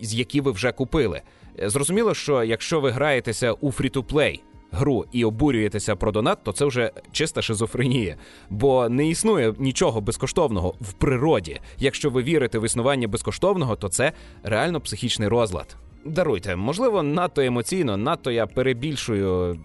з 0.02 0.14
які 0.14 0.42
ви 0.42 0.52
вже 0.52 0.72
купили? 0.72 1.22
Зрозуміло, 1.64 2.14
що 2.14 2.44
якщо 2.44 2.80
ви 2.80 2.92
граєтеся 2.92 3.52
у 3.52 3.72
фрі-ту-плей 3.72 4.44
гру 4.74 5.06
і 5.12 5.26
обурюєтеся 5.26 5.96
про 5.96 6.12
донат, 6.12 6.44
то 6.44 6.52
це 6.52 6.66
вже 6.66 6.92
чиста 7.12 7.42
шизофренія, 7.42 8.16
бо 8.50 8.90
не 8.90 9.08
існує 9.08 9.54
нічого 9.60 10.02
безкоштовного 10.02 10.76
в 10.82 10.94
природі. 10.94 11.62
Якщо 11.80 12.10
ви 12.10 12.24
вірите 12.24 12.60
в 12.60 12.66
існування 12.66 13.08
безкоштовного, 13.08 13.76
то 13.76 13.90
це 13.90 14.12
реально 14.44 14.82
психічний 14.82 15.28
розлад. 15.28 15.76
Даруйте, 16.06 16.56
можливо, 16.56 17.04
надто 17.04 17.42
емоційно, 17.42 17.98
надто 17.98 18.32
я 18.32 18.48
перебільшую 18.48 19.60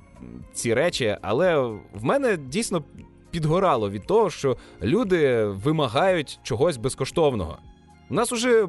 ці 0.52 0.74
речі, 0.74 1.16
але 1.22 1.56
в 1.94 2.04
мене 2.04 2.36
дійсно 2.36 2.84
підгорало 3.30 3.90
від 3.90 4.06
того, 4.06 4.30
що 4.30 4.56
люди 4.82 5.44
вимагають 5.44 6.40
чогось 6.42 6.76
безкоштовного. 6.76 7.58
У 8.10 8.14
нас 8.14 8.32
уже 8.32 8.68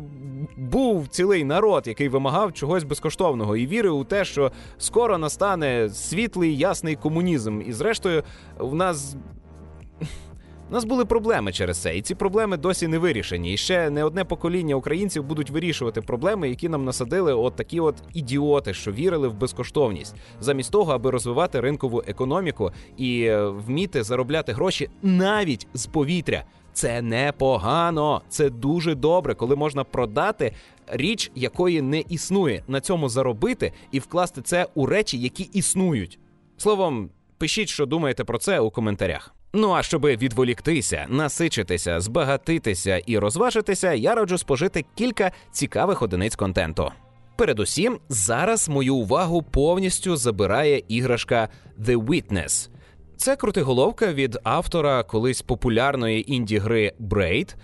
був 0.58 1.08
цілий 1.08 1.44
народ, 1.44 1.88
який 1.88 2.10
вимагав 2.10 2.54
чогось 2.54 2.84
безкоштовного, 2.84 3.58
і 3.58 3.68
вірив 3.68 3.98
у 3.98 4.04
те, 4.04 4.26
що 4.26 4.52
скоро 4.78 5.18
настане 5.18 5.90
світлий 5.90 6.58
ясний 6.58 6.96
комунізм. 6.96 7.62
І 7.62 7.74
зрештою, 7.74 8.24
в 8.58 8.76
нас 8.76 9.16
у 10.70 10.74
нас 10.74 10.86
були 10.86 11.06
проблеми 11.06 11.52
через 11.52 11.78
це, 11.78 11.98
і 11.98 12.02
ці 12.02 12.16
проблеми 12.16 12.58
досі 12.58 12.88
не 12.88 12.98
вирішені. 12.98 13.54
І 13.54 13.58
ще 13.58 13.90
не 13.90 14.04
одне 14.04 14.24
покоління 14.26 14.76
українців 14.76 15.24
будуть 15.24 15.50
вирішувати 15.50 16.02
проблеми, 16.02 16.50
які 16.50 16.70
нам 16.70 16.86
насадили 16.86 17.34
от 17.34 17.56
такі 17.56 17.80
от 17.80 17.96
ідіоти, 18.14 18.74
що 18.74 18.92
вірили 18.92 19.28
в 19.28 19.34
безкоштовність, 19.34 20.16
замість 20.40 20.72
того, 20.72 20.94
аби 20.94 21.12
розвивати 21.12 21.60
ринкову 21.60 22.04
економіку 22.08 22.72
і 22.98 23.22
е, 23.22 23.46
вміти 23.46 24.04
заробляти 24.04 24.54
гроші 24.54 24.90
навіть 25.02 25.68
з 25.74 25.86
повітря. 25.86 26.44
Це 26.74 27.02
непогано, 27.02 28.22
це 28.30 28.50
дуже 28.50 28.96
добре, 28.96 29.36
коли 29.36 29.56
можна 29.56 29.84
продати 29.84 30.54
річ, 30.88 31.32
якої 31.36 31.82
не 31.82 32.00
існує, 32.00 32.64
на 32.68 32.82
цьому 32.82 33.10
заробити 33.10 33.74
і 33.92 34.00
вкласти 34.00 34.42
це 34.42 34.68
у 34.76 34.86
речі, 34.86 35.20
які 35.20 35.44
існують. 35.44 36.20
Словом, 36.58 37.10
пишіть, 37.38 37.70
що 37.70 37.86
думаєте 37.86 38.24
про 38.24 38.38
це 38.38 38.60
у 38.60 38.72
коментарях. 38.72 39.36
Ну 39.54 39.72
а 39.74 39.84
щоби 39.84 40.16
відволіктися, 40.16 41.06
насичитися, 41.10 42.00
збагатитися 42.00 42.98
і 42.98 43.18
розважитися, 43.18 43.94
я 43.94 44.16
раджу 44.16 44.38
спожити 44.38 44.86
кілька 44.96 45.32
цікавих 45.52 46.02
одиниць 46.02 46.36
контенту. 46.36 46.92
Передусім, 47.36 48.00
зараз 48.10 48.70
мою 48.70 48.96
увагу 48.96 49.42
повністю 49.44 50.16
забирає 50.16 50.84
іграшка 50.88 51.50
The 51.80 52.06
Witness. 52.06 52.70
Це 53.18 53.36
крутиголовка 53.36 54.14
від 54.14 54.40
автора 54.44 55.04
колись 55.04 55.42
популярної 55.42 56.34
інді-гри 56.34 56.94
Braid, 57.00 57.56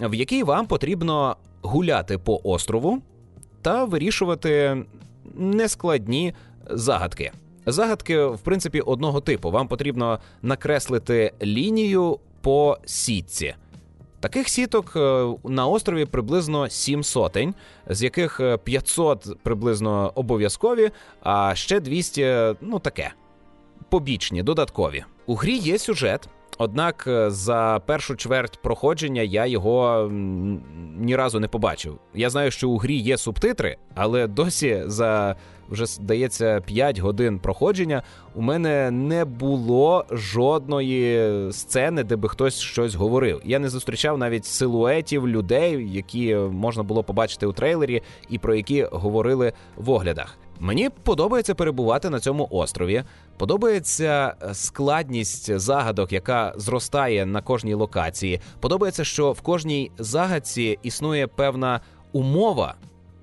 в 0.00 0.14
якій 0.14 0.42
вам 0.42 0.66
потрібно 0.66 1.36
гуляти 1.62 2.18
по 2.18 2.40
острову 2.44 3.02
та 3.62 3.84
вирішувати 3.84 4.84
нескладні 5.34 6.34
загадки. 6.70 7.32
Загадки, 7.72 8.24
в 8.24 8.38
принципі, 8.38 8.80
одного 8.80 9.20
типу. 9.20 9.50
Вам 9.50 9.68
потрібно 9.68 10.18
накреслити 10.42 11.32
лінію 11.42 12.18
по 12.40 12.78
сітці. 12.84 13.54
Таких 14.20 14.48
сіток 14.48 14.92
е, 14.96 15.28
на 15.44 15.66
острові 15.66 16.04
приблизно 16.04 16.68
7 16.68 17.04
сотень, 17.04 17.54
з 17.86 18.02
яких 18.02 18.40
500 18.64 19.26
е, 19.26 19.30
приблизно 19.42 20.12
обов'язкові, 20.14 20.90
а 21.22 21.54
ще 21.54 21.80
200, 21.80 22.54
ну 22.60 22.78
таке, 22.78 23.12
побічні, 23.88 24.42
додаткові. 24.42 25.04
У 25.26 25.34
грі 25.34 25.56
є 25.56 25.78
сюжет, 25.78 26.28
однак 26.58 27.04
е, 27.06 27.30
за 27.30 27.80
першу 27.86 28.16
чверть 28.16 28.62
проходження 28.62 29.22
я 29.22 29.46
його 29.46 30.08
ні 30.98 31.16
разу 31.16 31.40
не 31.40 31.48
побачив. 31.48 31.98
Я 32.14 32.30
знаю, 32.30 32.50
що 32.50 32.68
у 32.68 32.78
грі 32.78 32.96
є 32.96 33.16
субтитри, 33.16 33.76
але 33.94 34.26
досі 34.26 34.82
за 34.86 35.36
вже 35.70 35.86
здається 35.86 36.60
5 36.60 36.98
годин 36.98 37.38
проходження. 37.38 38.02
У 38.34 38.42
мене 38.42 38.90
не 38.90 39.24
було 39.24 40.04
жодної 40.10 41.52
сцени, 41.52 42.04
де 42.04 42.16
би 42.16 42.28
хтось 42.28 42.58
щось 42.58 42.94
говорив. 42.94 43.40
Я 43.44 43.58
не 43.58 43.68
зустрічав 43.68 44.18
навіть 44.18 44.44
силуетів 44.44 45.28
людей, 45.28 45.88
які 45.92 46.34
можна 46.34 46.82
було 46.82 47.02
побачити 47.02 47.46
у 47.46 47.52
трейлері, 47.52 48.02
і 48.28 48.38
про 48.38 48.54
які 48.54 48.82
говорили 48.92 49.52
в 49.76 49.90
оглядах. 49.90 50.38
Мені 50.60 50.90
подобається 51.02 51.54
перебувати 51.54 52.10
на 52.10 52.20
цьому 52.20 52.48
острові. 52.50 53.04
Подобається 53.36 54.34
складність 54.52 55.58
загадок, 55.58 56.12
яка 56.12 56.52
зростає 56.56 57.26
на 57.26 57.42
кожній 57.42 57.74
локації. 57.74 58.40
Подобається, 58.60 59.04
що 59.04 59.32
в 59.32 59.40
кожній 59.40 59.90
загадці 59.98 60.78
існує 60.82 61.26
певна 61.26 61.80
умова, 62.12 62.74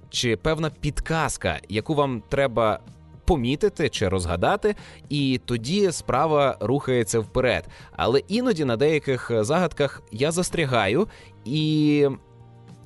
чи 0.10 0.36
певна 0.36 0.70
підказка, 0.70 1.60
яку 1.70 1.96
вам 1.96 2.24
треба 2.30 2.80
помітити 3.26 3.90
чи 3.90 4.08
розгадати, 4.08 4.76
і 5.10 5.42
тоді 5.46 5.92
справа 5.92 6.58
рухається 6.60 7.20
вперед. 7.20 7.68
Але 7.92 8.20
іноді 8.20 8.66
на 8.66 8.78
деяких 8.78 9.32
загадках 9.44 10.02
я 10.12 10.32
застрягаю 10.32 11.08
і 11.46 12.08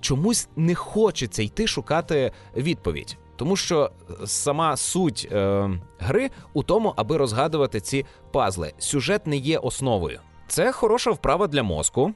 чомусь 0.01 0.49
не 0.55 0.75
хочеться 0.75 1.43
йти 1.43 1.67
шукати 1.67 2.32
відповідь. 2.55 3.17
Тому 3.36 3.55
що 3.55 3.91
сама 4.25 4.77
суть 4.77 5.27
е, 5.32 5.69
гри 5.99 6.29
у 6.53 6.63
тому, 6.63 6.93
аби 6.95 7.17
розгадувати 7.17 7.79
ці 7.79 8.05
пазли. 8.32 8.73
Сюжет 8.77 9.27
не 9.27 9.38
є 9.38 9.58
основою. 9.58 10.19
Це 10.47 10.71
хороша 10.71 11.12
вправа 11.12 11.47
для 11.47 11.63
мозку. 11.63 12.13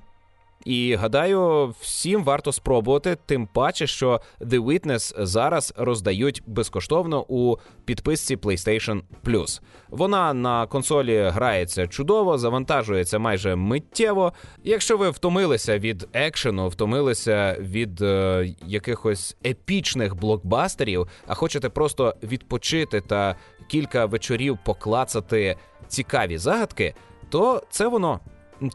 І 0.66 0.96
гадаю, 0.96 1.74
всім 1.82 2.24
варто 2.24 2.52
спробувати, 2.52 3.18
тим 3.26 3.48
паче, 3.48 3.88
що 3.88 4.22
The 4.42 4.66
Witness 4.66 5.26
зараз 5.26 5.74
роздають 5.78 6.44
безкоштовно 6.48 7.26
у 7.28 7.58
підписці 7.86 8.38
PlayStation 8.38 9.02
Plus. 9.26 9.62
Вона 9.90 10.34
на 10.34 10.68
консолі 10.68 11.22
грається 11.34 11.88
чудово, 11.88 12.38
завантажується 12.38 13.20
майже 13.20 13.56
миттєво. 13.56 14.34
Якщо 14.64 14.98
ви 14.98 15.10
втомилися 15.10 15.80
від 15.80 16.08
екшену, 16.14 16.68
втомилися 16.68 17.58
від 17.60 18.02
е, 18.02 18.56
якихось 18.66 19.38
епічних 19.46 20.16
блокбастерів, 20.16 21.08
а 21.28 21.34
хочете 21.34 21.70
просто 21.70 22.16
відпочити 22.24 23.02
та 23.02 23.36
кілька 23.68 24.06
вечорів 24.06 24.58
поклацати 24.66 25.56
цікаві 25.88 26.38
загадки, 26.38 26.94
то 27.30 27.64
це 27.70 27.88
воно 27.88 28.20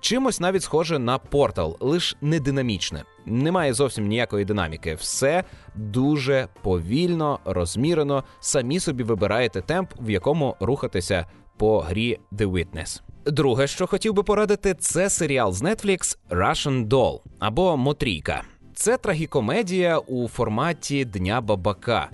чимось 0.00 0.40
навіть 0.40 0.62
схоже 0.62 0.98
на 0.98 1.18
портал, 1.18 1.76
лиш 1.80 2.16
не 2.20 2.40
динамічне. 2.40 3.04
Немає 3.26 3.74
зовсім 3.74 4.06
ніякої 4.06 4.44
динаміки. 4.44 4.94
Все 4.94 5.44
дуже 5.74 6.48
повільно, 6.62 7.38
розмірено. 7.44 8.24
Самі 8.40 8.80
собі 8.80 9.02
вибираєте 9.02 9.60
темп, 9.60 9.90
в 10.00 10.10
якому 10.10 10.56
рухатися 10.60 11.26
по 11.56 11.80
грі 11.80 12.18
The 12.32 12.50
Witness. 12.52 13.02
Друге, 13.26 13.66
що 13.66 13.86
хотів 13.86 14.14
би 14.14 14.22
порадити, 14.22 14.74
це 14.74 15.10
серіал 15.10 15.52
з 15.52 15.62
Netflix 15.62 16.18
Russian 16.30 16.88
Doll 16.88 17.20
або 17.38 17.76
Мотрійка. 17.76 18.42
Це 18.74 18.96
трагікомедія 18.96 19.98
у 19.98 20.28
форматі 20.28 21.04
Дня 21.04 21.40
Бабака. 21.40 22.10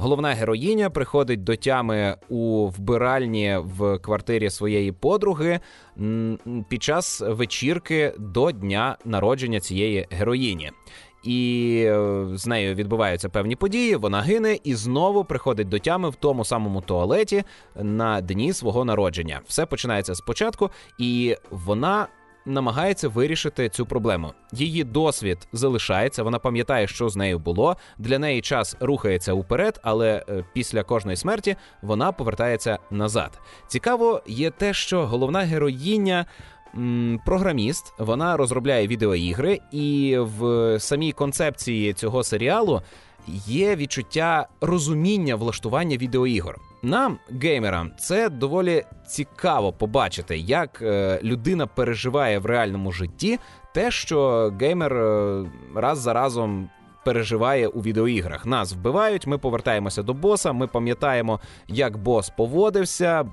Головна 0.00 0.28
героїня 0.28 0.90
приходить 0.90 1.44
до 1.44 1.56
тями 1.56 2.16
у 2.28 2.68
вбиральні 2.68 3.58
в 3.62 3.98
квартирі 3.98 4.50
своєї 4.50 4.92
подруги 4.92 5.60
під 6.68 6.82
час 6.82 7.20
вечірки 7.20 8.14
до 8.18 8.52
дня 8.52 8.96
народження 9.04 9.60
цієї 9.60 10.06
героїні. 10.10 10.70
І 11.24 11.82
е, 11.86 12.24
з 12.32 12.46
нею 12.46 12.74
відбуваються 12.74 13.28
певні 13.28 13.56
події. 13.56 13.96
Вона 13.96 14.20
гине 14.20 14.58
і 14.64 14.74
знову 14.74 15.24
приходить 15.24 15.68
до 15.68 15.78
тями 15.78 16.10
в 16.10 16.14
тому 16.14 16.44
самому 16.44 16.80
туалеті 16.80 17.44
на 17.76 18.20
дні 18.20 18.52
свого 18.52 18.84
народження. 18.84 19.40
Все 19.46 19.66
починається 19.66 20.14
спочатку, 20.14 20.70
і 20.98 21.36
вона 21.50 22.08
намагається 22.48 23.08
вирішити 23.08 23.68
цю 23.68 23.86
проблему. 23.86 24.32
Її 24.52 24.84
досвід 24.84 25.48
залишається, 25.52 26.22
вона 26.22 26.38
пам'ятає, 26.38 26.86
що 26.86 27.08
з 27.08 27.16
нею 27.16 27.38
було. 27.38 27.76
Для 27.98 28.18
неї 28.18 28.40
час 28.40 28.76
рухається 28.80 29.32
уперед, 29.32 29.80
але 29.82 30.24
е, 30.28 30.44
після 30.54 30.82
кожної 30.82 31.16
смерті 31.16 31.56
вона 31.82 32.12
повертається 32.12 32.78
назад. 32.90 33.40
Цікаво 33.66 34.22
є 34.26 34.50
те, 34.50 34.74
що 34.74 35.06
головна 35.06 35.40
героїня. 35.40 36.26
Програміст, 37.26 37.94
вона 37.98 38.36
розробляє 38.36 38.86
відеоігри, 38.86 39.60
і 39.72 40.16
в 40.18 40.76
самій 40.80 41.12
концепції 41.12 41.92
цього 41.92 42.22
серіалу 42.22 42.82
є 43.46 43.76
відчуття 43.76 44.48
розуміння 44.60 45.36
влаштування 45.36 45.96
відеоігор. 45.96 46.58
Нам, 46.82 47.18
геймерам, 47.42 47.90
це 47.98 48.28
доволі 48.28 48.84
цікаво 49.08 49.72
побачити, 49.72 50.38
як 50.38 50.82
е, 50.82 51.20
людина 51.22 51.66
переживає 51.66 52.38
в 52.38 52.46
реальному 52.46 52.92
житті 52.92 53.38
те, 53.74 53.90
що 53.90 54.52
геймер 54.60 54.92
е, 54.96 55.44
раз 55.74 55.98
за 55.98 56.12
разом 56.12 56.70
переживає 57.08 57.68
у 57.68 57.80
відеоіграх. 57.80 58.46
Нас 58.46 58.72
вбивають, 58.72 59.26
ми 59.26 59.38
повертаємося 59.38 60.02
до 60.02 60.14
боса. 60.14 60.52
Ми 60.52 60.66
пам'ятаємо, 60.66 61.40
як 61.68 61.96
бос 61.96 62.30
поводився, 62.30 63.24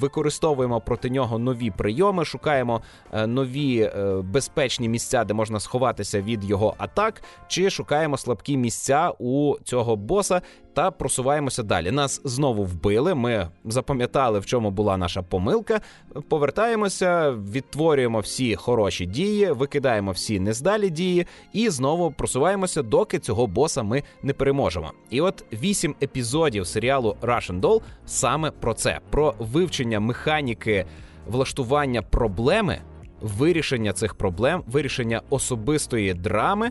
використовуємо 0.00 0.80
проти 0.80 1.10
нього 1.10 1.38
нові 1.38 1.70
прийоми, 1.70 2.24
шукаємо 2.24 2.82
е, 3.12 3.26
нові 3.26 3.80
е, 3.80 4.14
безпечні 4.22 4.88
місця, 4.88 5.24
де 5.24 5.34
можна 5.34 5.60
сховатися 5.60 6.20
від 6.20 6.44
його 6.44 6.74
атак, 6.78 7.22
чи 7.48 7.70
шукаємо 7.70 8.16
слабкі 8.16 8.56
місця 8.56 9.12
у 9.18 9.56
цього 9.64 9.96
боса 9.96 10.42
та 10.74 10.90
просуваємося 10.90 11.62
далі. 11.62 11.90
Нас 11.90 12.20
знову 12.24 12.64
вбили. 12.64 13.14
Ми 13.14 13.48
запам'ятали, 13.64 14.38
в 14.38 14.46
чому 14.46 14.70
була 14.70 14.96
наша 14.96 15.22
помилка. 15.22 15.80
Повертаємося, 16.28 17.30
відтворюємо 17.30 18.20
всі 18.20 18.56
хороші 18.56 19.06
дії, 19.06 19.50
викидаємо 19.50 20.10
всі 20.10 20.40
нездалі 20.40 20.90
дії 20.90 21.26
і 21.52 21.68
знову 21.68 22.12
просуваємося, 22.12 22.82
доки 22.82 23.18
цього 23.18 23.46
боса 23.46 23.82
ми 23.82 24.02
не 24.22 24.32
переможемо. 24.32 24.92
І 25.10 25.20
от 25.20 25.44
вісім 25.52 25.94
епізодів 26.02 26.66
серіалу 26.66 27.16
Russian 27.22 27.60
Doll 27.60 27.82
саме 28.06 28.50
про 28.50 28.74
це: 28.74 29.00
про 29.10 29.34
вивчення 29.38 30.00
механіки 30.00 30.86
влаштування 31.26 32.02
проблеми, 32.02 32.80
вирішення 33.20 33.92
цих 33.92 34.14
проблем, 34.14 34.62
вирішення 34.66 35.22
особистої 35.30 36.14
драми 36.14 36.70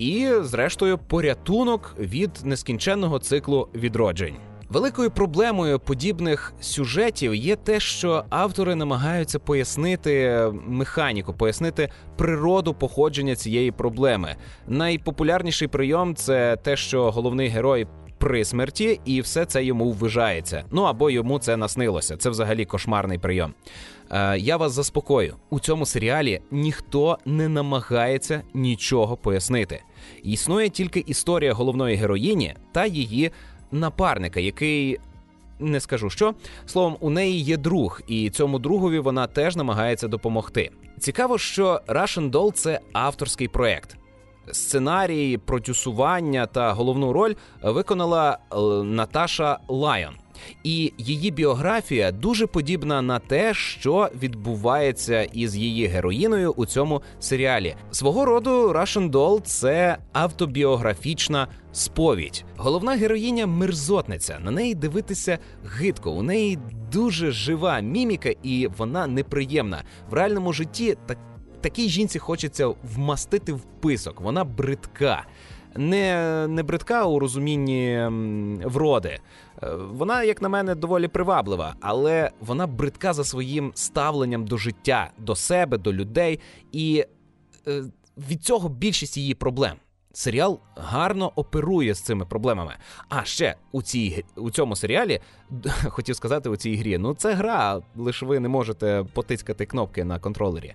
і, 0.00 0.28
зрештою, 0.40 0.98
порятунок 0.98 1.96
від 1.98 2.30
нескінченного 2.44 3.18
циклу 3.18 3.68
відроджень. 3.74 4.34
Великою 4.68 5.10
проблемою 5.10 5.78
подібних 5.78 6.52
сюжетів 6.60 7.34
є 7.34 7.56
те, 7.56 7.80
що 7.80 8.24
автори 8.30 8.74
намагаються 8.74 9.38
пояснити 9.38 10.44
механіку, 10.66 11.34
пояснити 11.34 11.90
природу 12.16 12.74
походження 12.74 13.36
цієї 13.36 13.72
проблеми. 13.72 14.36
Найпопулярніший 14.68 15.68
прийом 15.68 16.14
це 16.14 16.56
те, 16.56 16.76
що 16.76 17.10
головний 17.10 17.48
герой 17.48 17.86
при 18.20 18.44
смерті, 18.44 19.00
і 19.04 19.20
все 19.20 19.44
це 19.44 19.64
йому 19.64 19.90
ввижається. 19.90 20.64
Ну 20.70 20.82
або 20.82 21.10
йому 21.10 21.38
це 21.38 21.56
наснилося. 21.56 22.16
Це 22.16 22.30
взагалі 22.30 22.64
кошмарний 22.64 23.18
прийом. 23.18 23.54
Е, 24.10 24.38
я 24.38 24.56
вас 24.56 24.72
заспокою 24.72 25.36
у 25.50 25.60
цьому 25.60 25.86
серіалі 25.86 26.40
ніхто 26.50 27.18
не 27.24 27.48
намагається 27.48 28.42
нічого 28.54 29.16
пояснити. 29.16 29.82
Існує 30.22 30.68
тільки 30.68 31.04
історія 31.06 31.52
головної 31.52 31.96
героїні 31.96 32.54
та 32.72 32.86
її 32.86 33.30
напарника, 33.70 34.40
який. 34.40 34.98
Не 35.62 35.80
скажу 35.80 36.10
що 36.10 36.34
словом, 36.66 36.96
у 37.00 37.10
неї 37.10 37.40
є 37.40 37.56
друг, 37.56 38.00
і 38.08 38.30
цьому 38.30 38.58
другові 38.58 38.98
вона 38.98 39.26
теж 39.26 39.56
намагається 39.56 40.08
допомогти. 40.08 40.70
Цікаво, 40.98 41.38
що 41.38 41.80
Russian 41.88 42.30
Doll– 42.30 42.52
це 42.54 42.80
авторський 42.92 43.48
проект. 43.48 43.96
Сценарій, 44.52 45.36
продюсування 45.38 46.46
та 46.46 46.72
головну 46.72 47.12
роль 47.12 47.34
виконала 47.62 48.38
е, 48.52 48.56
Наташа 48.84 49.58
Лайон. 49.68 50.14
І 50.64 50.92
її 50.98 51.30
біографія 51.30 52.12
дуже 52.12 52.46
подібна 52.46 53.02
на 53.02 53.18
те, 53.18 53.54
що 53.54 54.08
відбувається 54.22 55.22
із 55.22 55.56
її 55.56 55.86
героїною 55.86 56.52
у 56.56 56.66
цьому 56.66 57.02
серіалі. 57.20 57.74
Свого 57.90 58.24
роду 58.24 58.72
Russian 58.72 59.10
Doll– 59.10 59.40
це 59.44 59.98
автобіографічна 60.12 61.48
сповідь. 61.72 62.44
Головна 62.56 62.92
героїня 62.92 63.46
мерзотниця. 63.46 64.38
На 64.44 64.50
неї 64.50 64.74
дивитися 64.74 65.38
гидко. 65.64 66.10
У 66.10 66.22
неї 66.22 66.58
дуже 66.92 67.30
жива 67.30 67.80
міміка, 67.80 68.30
і 68.42 68.68
вона 68.78 69.06
неприємна 69.06 69.82
в 70.10 70.14
реальному 70.14 70.52
житті. 70.52 70.96
Так 71.06 71.18
такій 71.60 71.88
жінці 71.88 72.18
хочеться 72.18 72.74
вмастити 72.94 73.52
в 73.52 73.60
писок. 73.80 74.20
Вона 74.20 74.44
бридка. 74.44 75.26
Не 75.76 76.46
не 76.48 76.62
бридка 76.62 77.04
у 77.04 77.18
розумінні 77.18 78.08
вроди. 78.64 79.18
Е, 79.62 79.74
вона, 79.74 80.22
як 80.22 80.42
на 80.42 80.48
мене, 80.48 80.74
доволі 80.74 81.08
приваблива, 81.08 81.74
але 81.80 82.30
вона 82.40 82.66
бридка 82.66 83.12
за 83.12 83.24
своїм 83.24 83.72
ставленням 83.74 84.46
до 84.46 84.56
життя, 84.56 85.10
до 85.18 85.34
себе, 85.34 85.78
до 85.78 85.92
людей, 85.92 86.40
і 86.72 87.04
е, 87.68 87.82
від 88.16 88.44
цього 88.44 88.68
більшість 88.68 89.16
її 89.16 89.34
проблем. 89.34 89.76
Серіал 90.12 90.60
гарно 90.76 91.32
оперує 91.36 91.94
з 91.94 92.00
цими 92.00 92.24
проблемами. 92.24 92.74
А 93.08 93.24
ще 93.24 93.54
у 93.72 93.82
цій 93.82 94.24
у 94.36 94.50
цьому 94.50 94.76
серіалі 94.76 95.20
хотів 95.88 96.16
сказати 96.16 96.48
у 96.48 96.56
цій 96.56 96.76
грі. 96.76 96.98
Ну 96.98 97.14
це 97.14 97.34
гра, 97.34 97.82
лише 97.96 98.26
ви 98.26 98.40
не 98.40 98.48
можете 98.48 99.04
потискати 99.12 99.66
кнопки 99.66 100.04
на 100.04 100.18
контролері. 100.18 100.74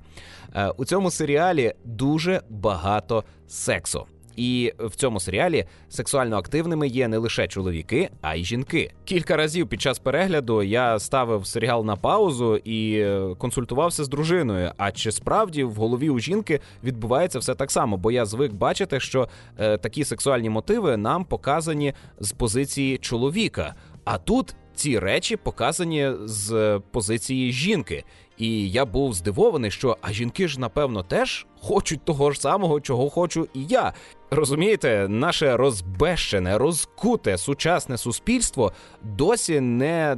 Е, 0.55 0.69
у 0.69 0.85
цьому 0.85 1.11
серіалі 1.11 1.73
дуже 1.83 2.41
багато 2.49 3.23
сексу. 3.47 4.05
І 4.35 4.73
в 4.79 4.95
цьому 4.95 5.19
серіалі 5.19 5.65
сексуально 5.89 6.37
активними 6.37 6.87
є 6.87 7.07
не 7.07 7.17
лише 7.17 7.47
чоловіки, 7.47 8.09
а 8.21 8.35
й 8.35 8.43
жінки. 8.43 8.91
Кілька 9.05 9.37
разів 9.37 9.67
під 9.67 9.81
час 9.81 9.99
перегляду 9.99 10.63
я 10.63 10.99
ставив 10.99 11.45
серіал 11.45 11.85
на 11.85 11.95
паузу 11.95 12.57
і 12.57 12.99
е, 12.99 13.35
консультувався 13.37 14.03
з 14.03 14.09
дружиною. 14.09 14.71
А 14.77 14.91
чи 14.91 15.11
справді 15.11 15.63
в 15.63 15.73
голові 15.73 16.09
у 16.09 16.19
жінки 16.19 16.59
відбувається 16.83 17.39
все 17.39 17.55
так 17.55 17.71
само? 17.71 17.97
Бо 17.97 18.11
я 18.11 18.25
звик 18.25 18.53
бачити, 18.53 18.99
що 18.99 19.29
е, 19.57 19.77
такі 19.77 20.03
сексуальні 20.03 20.49
мотиви 20.49 20.97
нам 20.97 21.25
показані 21.25 21.93
з 22.19 22.31
позиції 22.31 22.97
чоловіка. 22.97 23.75
А 24.05 24.17
тут 24.17 24.55
ці 24.75 24.99
речі 24.99 25.35
показані 25.35 26.11
з 26.25 26.81
позиції 26.91 27.51
жінки. 27.51 28.03
І 28.37 28.69
я 28.69 28.85
був 28.85 29.13
здивований, 29.13 29.71
що 29.71 29.97
а 30.01 30.11
жінки 30.11 30.47
ж, 30.47 30.59
напевно, 30.59 31.03
теж 31.03 31.45
хочуть 31.61 32.05
того 32.05 32.31
ж 32.31 32.41
самого, 32.41 32.81
чого 32.81 33.09
хочу 33.09 33.47
і 33.53 33.65
я. 33.65 33.93
Розумієте, 34.31 35.07
наше 35.09 35.57
розбещене, 35.57 36.57
розкуте 36.57 37.37
сучасне 37.37 37.97
суспільство 37.97 38.71
досі 39.03 39.59
не, 39.59 40.17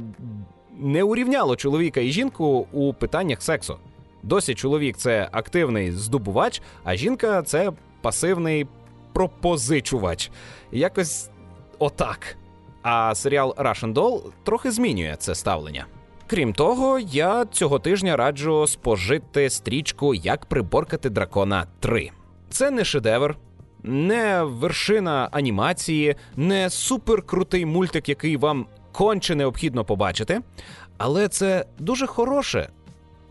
не 0.78 1.02
урівняло 1.02 1.56
чоловіка 1.56 2.00
і 2.00 2.10
жінку 2.10 2.66
у 2.72 2.94
питаннях 2.94 3.42
сексу. 3.42 3.76
Досі 4.22 4.54
чоловік 4.54 4.96
це 4.96 5.28
активний 5.32 5.92
здобувач, 5.92 6.62
а 6.84 6.96
жінка 6.96 7.42
це 7.42 7.72
пасивний 8.00 8.66
пропозичувач. 9.12 10.30
Якось 10.72 11.30
отак. 11.78 12.36
А 12.82 13.14
серіал 13.14 13.54
Russian 13.58 13.94
Doll 13.94 14.22
трохи 14.44 14.70
змінює 14.70 15.16
це 15.18 15.34
ставлення. 15.34 15.86
Крім 16.30 16.52
того, 16.52 16.98
я 16.98 17.44
цього 17.44 17.78
тижня 17.78 18.16
раджу 18.16 18.66
спожити 18.66 19.50
стрічку 19.50 20.14
Як 20.14 20.46
приборкати 20.46 21.10
дракона 21.10 21.66
3». 21.82 22.10
Це 22.50 22.70
не 22.70 22.84
шедевр, 22.84 23.36
не 23.82 24.42
вершина 24.42 25.28
анімації, 25.32 26.16
не 26.36 26.70
суперкрутий 26.70 27.66
мультик, 27.66 28.08
який 28.08 28.36
вам 28.36 28.66
конче 28.92 29.34
необхідно 29.34 29.84
побачити, 29.84 30.40
але 30.98 31.28
це 31.28 31.66
дуже 31.78 32.06
хороше, 32.06 32.68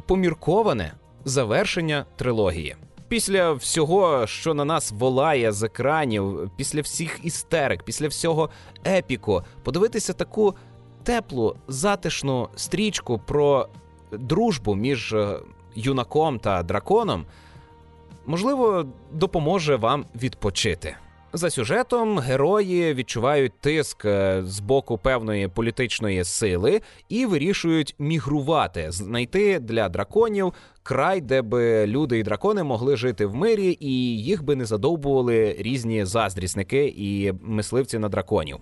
помірковане 0.05 0.93
завершення 1.25 2.05
трилогії. 2.15 2.75
Після 3.07 3.51
всього, 3.51 4.27
що 4.27 4.53
на 4.53 4.65
нас 4.65 4.91
волає 4.91 5.51
з 5.51 5.63
екранів, 5.63 6.51
після 6.57 6.81
всіх 6.81 7.19
істерик, 7.23 7.83
після 7.83 8.07
всього 8.07 8.49
епіку, 8.87 9.41
подивитися 9.63 10.13
таку 10.13 10.55
теплу, 11.07 11.55
затишну 11.67 12.49
стрічку 12.55 13.19
про 13.19 13.67
дружбу 14.11 14.75
між 14.75 15.13
е, 15.13 15.39
юнаком 15.75 16.39
та 16.39 16.63
драконом, 16.63 17.25
можливо, 18.25 18.85
допоможе 19.11 19.75
вам 19.75 20.05
відпочити. 20.15 20.95
За 21.33 21.49
сюжетом 21.49 22.19
герої 22.19 22.93
відчувають 22.93 23.53
тиск 23.59 24.05
е, 24.05 24.43
з 24.45 24.59
боку 24.59 24.97
певної 24.97 25.47
політичної 25.47 26.23
сили 26.23 26.81
і 27.09 27.25
вирішують 27.25 27.95
мігрувати, 27.99 28.91
знайти 28.91 29.59
для 29.59 29.89
драконів 29.89 30.53
край, 30.83 31.21
де 31.21 31.41
би 31.41 31.87
люди 31.87 32.19
і 32.19 32.23
дракони 32.23 32.63
могли 32.63 32.97
жити 32.97 33.25
в 33.25 33.35
мирі, 33.35 33.77
і 33.79 34.23
їх 34.23 34.43
би 34.43 34.55
не 34.55 34.65
задовбували 34.65 35.55
різні 35.59 36.05
заздрісники 36.05 36.93
і 36.97 37.33
мисливці 37.41 37.99
на 37.99 38.09
драконів. 38.09 38.57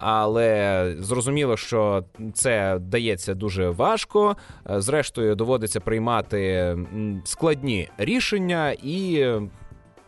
Але 0.00 0.94
зрозуміло, 0.98 1.56
що 1.56 2.04
це 2.34 2.78
дається 2.80 3.34
дуже 3.34 3.70
важко. 3.70 4.36
Зрештою, 4.66 5.34
доводиться 5.34 5.80
приймати 5.80 6.76
складні 7.24 7.88
рішення 7.98 8.70
і 8.82 9.26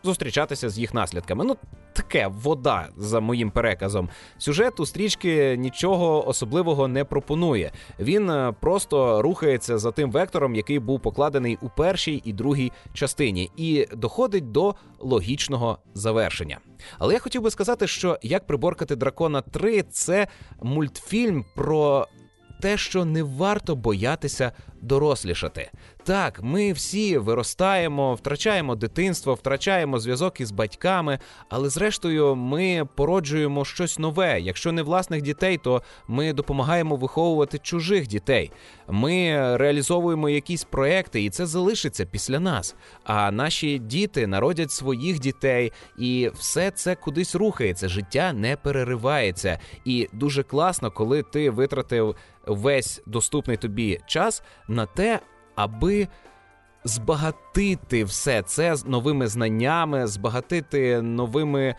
зустрічатися 0.03 0.69
з 0.69 0.79
їх 0.79 0.93
наслідками. 0.93 1.45
Ну, 1.45 1.57
таке 1.93 2.27
вода 2.27 2.87
за 2.97 3.19
моїм 3.19 3.51
переказом. 3.51 4.09
Сюжет 4.37 4.79
у 4.79 4.85
стрічки 4.85 5.57
нічого 5.57 6.27
особливого 6.27 6.87
не 6.87 7.03
пропонує. 7.03 7.71
Він 7.99 8.29
е, 8.29 8.53
просто 8.61 9.21
рухається 9.21 9.77
за 9.77 9.91
тим 9.91 10.11
вектором, 10.11 10.55
який 10.55 10.79
був 10.79 11.01
покладений 11.01 11.57
у 11.61 11.69
першій 11.69 12.21
і 12.25 12.33
другій 12.33 12.71
частині, 12.93 13.51
і 13.57 13.87
доходить 13.93 14.51
до 14.51 14.75
логічного 14.99 15.77
завершення. 15.93 16.59
Але 16.99 17.13
я 17.13 17.19
хотів 17.19 17.41
би 17.41 17.51
сказати, 17.51 17.87
що 17.87 18.19
як 18.21 18.47
приборкати 18.47 18.95
дракона 18.95 19.41
3»– 19.41 19.83
це 19.91 20.27
мультфільм 20.61 21.45
про 21.55 22.07
те, 22.61 22.77
що 22.77 23.05
не 23.05 23.23
варто 23.23 23.75
боятися 23.75 24.51
дорослішати. 24.83 25.71
Так, 26.03 26.39
ми 26.43 26.73
всі 26.73 27.17
виростаємо, 27.17 28.13
втрачаємо 28.15 28.75
дитинство, 28.75 29.33
втрачаємо 29.33 29.99
зв'язок 29.99 30.41
із 30.41 30.51
батьками, 30.51 31.19
але 31.49 31.69
зрештою 31.69 32.35
ми 32.35 32.87
породжуємо 32.95 33.65
щось 33.65 33.99
нове. 33.99 34.41
Якщо 34.41 34.71
не 34.71 34.81
власних 34.81 35.21
дітей, 35.21 35.57
то 35.57 35.81
ми 36.07 36.33
допомагаємо 36.33 36.95
виховувати 36.95 37.57
чужих 37.57 38.07
дітей. 38.07 38.51
Ми 38.87 39.37
реалізовуємо 39.57 40.29
якісь 40.29 40.63
проекти, 40.63 41.23
і 41.23 41.29
це 41.29 41.45
залишиться 41.45 42.05
після 42.05 42.39
нас. 42.39 42.75
А 43.03 43.31
наші 43.31 43.79
діти 43.79 44.27
народять 44.27 44.71
своїх 44.71 45.19
дітей, 45.19 45.71
і 45.97 46.31
все 46.35 46.71
це 46.71 46.95
кудись 46.95 47.35
рухається. 47.35 47.87
Життя 47.87 48.33
не 48.33 48.55
переривається. 48.55 49.59
І 49.85 50.09
дуже 50.13 50.43
класно, 50.43 50.91
коли 50.91 51.23
ти 51.23 51.49
витратив 51.49 52.15
весь 52.47 53.01
доступний 53.05 53.57
тобі 53.57 53.99
час 54.05 54.43
на 54.73 54.85
те, 54.85 55.19
аби 55.55 56.07
збагатити 56.83 58.03
все 58.03 58.41
це 58.41 58.75
з 58.75 58.85
новими 58.85 59.27
знаннями, 59.27 60.07
збагатити 60.07 61.01
новими 61.01 61.75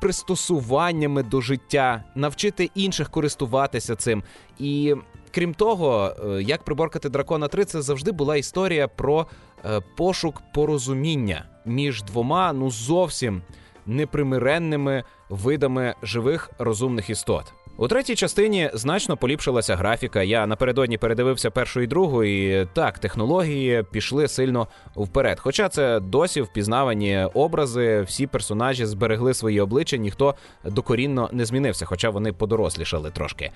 пристосуваннями 0.00 1.22
до 1.22 1.40
життя, 1.40 2.04
навчити 2.14 2.70
інших 2.74 3.10
користуватися 3.10 3.96
цим. 3.96 4.22
І 4.58 4.94
крім 5.30 5.54
того, 5.54 6.14
е, 6.24 6.42
як 6.42 6.64
приборкати 6.64 7.08
дракона 7.08 7.48
3, 7.48 7.64
це 7.64 7.82
завжди 7.82 8.12
була 8.12 8.36
історія 8.36 8.88
про 8.88 9.26
е, 9.64 9.80
пошук 9.96 10.42
порозуміння 10.54 11.44
між 11.66 12.02
двома, 12.02 12.52
ну 12.52 12.70
зовсім 12.70 13.42
непримиренними 13.86 15.04
видами 15.28 15.94
живих 16.02 16.50
розумних 16.58 17.10
істот. 17.10 17.54
У 17.76 17.88
третій 17.88 18.14
частині 18.14 18.70
значно 18.74 19.16
поліпшилася 19.16 19.76
графіка. 19.76 20.22
Я 20.22 20.46
напередодні 20.46 20.98
передивився 20.98 21.50
першу 21.50 21.80
і 21.80 21.86
другу, 21.86 22.24
і 22.24 22.66
так, 22.72 22.98
технології 22.98 23.84
пішли 23.92 24.28
сильно 24.28 24.68
вперед. 24.96 25.40
Хоча 25.40 25.68
це 25.68 26.00
досі 26.00 26.40
впізнавані 26.40 27.28
образи, 27.34 28.02
всі 28.02 28.26
персонажі 28.26 28.86
зберегли 28.86 29.34
свої 29.34 29.60
обличчя, 29.60 29.96
ніхто 29.96 30.34
докорінно 30.64 31.28
не 31.32 31.44
змінився, 31.44 31.86
хоча 31.86 32.10
вони 32.10 32.32
подорослішали 32.32 33.10
трошки. 33.10 33.50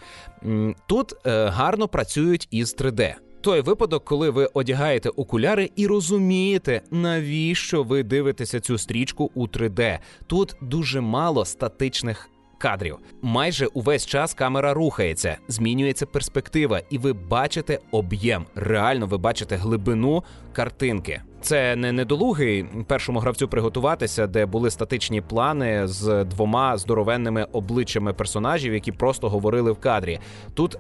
Тут 0.86 1.14
е, 1.26 1.46
гарно 1.46 1.88
працюють 1.88 2.48
із 2.50 2.76
3D. 2.76 3.14
Той 3.40 3.60
випадок, 3.60 4.04
коли 4.04 4.30
ви 4.30 4.48
одягаєте 4.54 5.08
окуляри 5.08 5.70
і 5.76 5.86
розумієте, 5.86 6.82
навіщо 6.90 7.82
ви 7.82 8.02
дивитеся 8.02 8.60
цю 8.60 8.78
стрічку 8.78 9.30
у 9.34 9.46
3D. 9.46 9.98
Тут 10.26 10.56
дуже 10.60 11.00
мало 11.00 11.44
статичних 11.44 12.30
кадрів. 12.64 12.98
Майже 13.22 13.66
увесь 13.66 14.06
час 14.06 14.34
камера 14.34 14.74
рухається, 14.74 15.36
змінюється 15.48 16.06
перспектива, 16.06 16.80
і 16.90 16.98
ви 16.98 17.12
бачите 17.12 17.78
об'єм. 17.90 18.44
Реально, 18.54 19.06
ви 19.06 19.18
бачите 19.18 19.56
глибину 19.56 20.24
картинки. 20.52 21.22
Це 21.40 21.76
не 21.76 21.92
недолугий 21.92 22.66
першому 22.86 23.18
гравцю 23.18 23.48
приготуватися, 23.48 24.26
де 24.26 24.46
були 24.46 24.70
статичні 24.70 25.20
плани 25.20 25.86
з 25.86 26.24
двома 26.24 26.76
здоровенними 26.76 27.46
обличчями 27.52 28.12
персонажів, 28.12 28.74
які 28.74 28.92
просто 28.92 29.28
говорили 29.28 29.72
в 29.72 29.80
кадрі. 29.80 30.20
Тут 30.54 30.78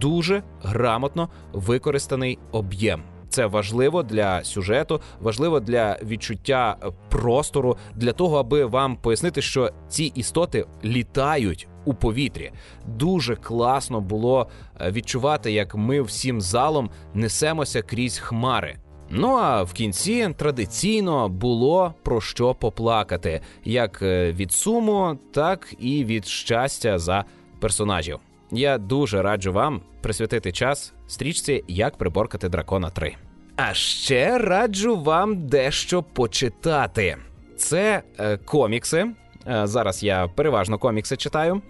дуже 0.00 0.42
грамотно 0.62 1.28
використаний 1.52 2.38
об'єм. 2.52 3.02
Це 3.28 3.46
важливо 3.46 4.02
для 4.02 4.44
сюжету, 4.44 5.00
важливо 5.20 5.60
для 5.60 5.98
відчуття 6.02 6.76
е, 6.82 6.86
простору, 7.08 7.76
для 7.94 8.12
того, 8.12 8.38
аби 8.38 8.64
вам 8.64 8.96
пояснити, 8.96 9.42
що 9.42 9.70
ці 9.88 10.04
істоти 10.04 10.66
літають 10.84 11.68
у 11.84 11.94
повітрі. 11.94 12.52
Дуже 12.86 13.36
класно 13.36 14.00
було 14.00 14.48
е, 14.80 14.90
відчувати, 14.90 15.52
як 15.52 15.74
ми 15.74 16.02
всім 16.02 16.40
залом 16.40 16.90
несемося 17.14 17.82
крізь 17.82 18.18
хмари. 18.18 18.76
Ну 19.10 19.28
а 19.28 19.62
в 19.62 19.72
кінці 19.72 20.34
традиційно 20.36 21.28
було 21.28 21.94
про 22.02 22.20
що 22.20 22.54
поплакати, 22.54 23.40
як 23.64 24.02
е, 24.02 24.32
від 24.32 24.52
суму, 24.52 25.18
так 25.32 25.74
і 25.78 26.04
від 26.04 26.26
щастя 26.26 26.98
за 26.98 27.24
персонажів. 27.60 28.18
Я 28.50 28.78
дуже 28.78 29.22
раджу 29.22 29.52
вам 29.52 29.80
присвятити 30.00 30.52
час 30.52 30.92
стрічці 31.06 31.64
Як 31.68 31.96
приборкати 31.96 32.48
дракона 32.48 32.90
3. 32.90 33.16
А 33.56 33.74
ще 33.74 34.38
раджу 34.38 34.96
вам 34.96 35.46
дещо 35.46 36.02
почитати. 36.02 37.16
Це 37.56 38.02
е, 38.18 38.36
комікси. 38.36 39.06
Е, 39.46 39.66
зараз 39.66 40.02
я 40.02 40.28
переважно 40.28 40.78
комікси 40.78 41.16
читаю. 41.16 41.62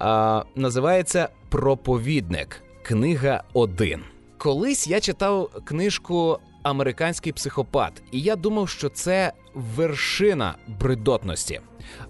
Е, 0.00 0.42
називається 0.56 1.28
Проповідник. 1.48 2.62
Книга 2.82 3.42
1. 3.52 4.00
Колись 4.38 4.88
я 4.88 5.00
читав 5.00 5.50
книжку 5.64 6.38
Американський 6.62 7.32
психопат, 7.32 8.02
і 8.12 8.20
я 8.20 8.36
думав, 8.36 8.68
що 8.68 8.88
це 8.88 9.32
вершина 9.54 10.54
бридотності. 10.80 11.60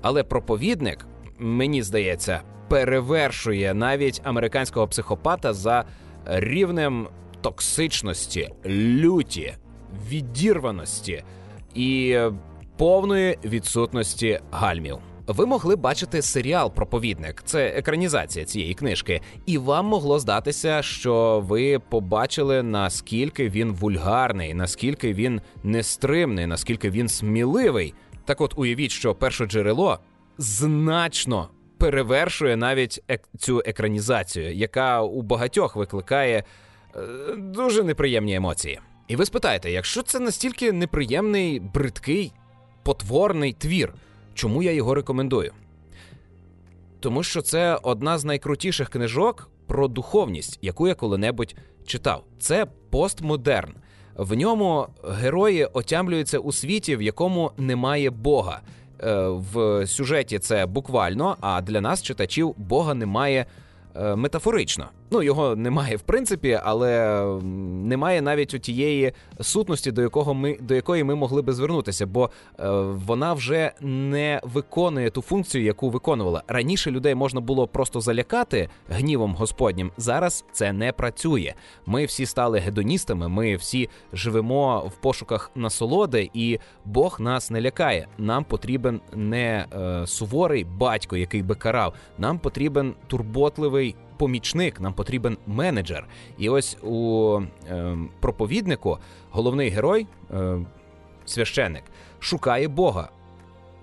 Але 0.02 0.22
проповідник, 0.22 1.06
мені 1.38 1.82
здається, 1.82 2.40
перевершує 2.68 3.74
навіть 3.74 4.20
американського 4.24 4.88
психопата 4.88 5.52
за 5.52 5.84
рівнем 6.26 7.08
токсичності, 7.40 8.50
люті, 8.66 9.54
відірваності 10.08 11.24
і 11.74 12.18
повної 12.76 13.38
відсутності 13.44 14.40
гальмів. 14.50 14.98
Ви 15.26 15.46
могли 15.46 15.76
бачити 15.76 16.22
серіал 16.22 16.72
Проповідник, 16.74 17.42
це 17.44 17.66
екранізація 17.66 18.44
цієї 18.44 18.74
книжки, 18.74 19.20
і 19.46 19.58
вам 19.58 19.86
могло 19.86 20.18
здатися, 20.18 20.82
що 20.82 21.44
ви 21.48 21.78
побачили 21.78 22.62
наскільки 22.62 23.48
він 23.48 23.72
вульгарний, 23.72 24.54
наскільки 24.54 25.12
він 25.12 25.40
нестримний, 25.62 26.46
наскільки 26.46 26.90
він 26.90 27.08
сміливий. 27.08 27.94
Так, 28.24 28.40
от 28.40 28.54
уявіть, 28.56 28.90
що 28.90 29.14
перше 29.14 29.46
джерело 29.46 29.98
значно 30.38 31.48
перевершує 31.82 32.56
навіть 32.56 33.02
ек- 33.08 33.26
цю 33.38 33.62
екранізацію, 33.66 34.54
яка 34.54 35.02
у 35.02 35.22
багатьох 35.22 35.76
викликає 35.76 36.44
е, 36.96 37.00
дуже 37.36 37.82
неприємні 37.82 38.34
емоції. 38.34 38.80
І 39.08 39.16
ви 39.16 39.26
спитаєте, 39.26 39.70
якщо 39.70 40.02
це 40.02 40.20
настільки 40.20 40.72
неприємний, 40.72 41.60
бридкий, 41.60 42.32
потворний 42.82 43.52
твір, 43.52 43.94
чому 44.34 44.62
я 44.62 44.72
його 44.72 44.94
рекомендую? 44.94 45.52
Тому 47.00 47.22
що 47.22 47.42
це 47.42 47.78
одна 47.82 48.18
з 48.18 48.24
найкрутіших 48.24 48.88
книжок 48.88 49.50
про 49.66 49.88
духовність, 49.88 50.58
яку 50.62 50.88
я 50.88 50.94
коли-небудь 50.94 51.54
читав. 51.86 52.24
Це 52.38 52.66
постмодерн. 52.90 53.74
В 54.16 54.34
ньому 54.34 54.86
герої 55.10 55.64
отямлюються 55.64 56.38
у 56.38 56.52
світі, 56.52 56.96
в 56.96 57.02
якому 57.02 57.52
немає 57.56 58.10
Бога. 58.10 58.60
Е, 59.02 59.28
в 59.28 59.86
сюжеті 59.86 60.38
це 60.38 60.66
буквально, 60.66 61.36
а 61.40 61.60
для 61.62 61.80
нас, 61.80 62.02
читачів, 62.02 62.54
Бога 62.56 62.94
немає 62.94 63.46
е, 63.96 64.16
метафорично. 64.16 64.88
Ну, 65.12 65.22
його 65.22 65.56
немає 65.56 65.96
в 65.96 66.00
принципі, 66.00 66.60
але 66.64 67.24
немає 67.84 68.22
навіть 68.22 68.54
у 68.54 68.58
тієї 68.58 69.12
сутності, 69.40 69.92
до 69.92 70.02
якого 70.02 70.34
ми 70.34 70.56
до 70.60 70.74
якої 70.74 71.04
ми 71.04 71.14
могли 71.14 71.42
би 71.42 71.52
звернутися, 71.52 72.06
бо 72.06 72.30
е, 72.60 72.70
вона 73.06 73.32
вже 73.32 73.72
не 73.80 74.40
виконує 74.42 75.10
ту 75.10 75.22
функцію, 75.22 75.64
яку 75.64 75.90
виконувала 75.90 76.42
раніше. 76.48 76.90
Людей 76.90 77.14
можна 77.14 77.40
було 77.40 77.66
просто 77.66 78.00
залякати 78.00 78.68
гнівом 78.88 79.34
Господнім. 79.34 79.90
Зараз 79.96 80.44
це 80.52 80.72
не 80.72 80.92
працює. 80.92 81.54
Ми 81.86 82.04
всі 82.04 82.26
стали 82.26 82.58
гедоністами. 82.58 83.28
Ми 83.28 83.56
всі 83.56 83.88
живемо 84.12 84.78
в 84.80 85.00
пошуках 85.02 85.50
насолоди, 85.54 86.30
і 86.34 86.58
Бог 86.84 87.20
нас 87.20 87.50
не 87.50 87.60
лякає. 87.60 88.06
Нам 88.18 88.44
потрібен 88.44 89.00
не 89.14 89.66
е, 89.74 90.06
суворий 90.06 90.64
батько, 90.64 91.16
який 91.16 91.42
би 91.42 91.54
карав. 91.54 91.94
Нам 92.18 92.38
потрібен 92.38 92.94
турботливий 93.06 93.96
помічник, 94.22 94.80
нам 94.80 94.94
потрібен 94.94 95.36
менеджер. 95.46 96.06
І 96.38 96.48
ось 96.48 96.76
у 96.82 97.40
е, 97.70 97.96
проповіднику 98.20 98.98
головний 99.30 99.70
герой, 99.70 100.06
е, 100.30 100.58
священник, 101.24 101.82
шукає 102.20 102.68
Бога. 102.68 103.08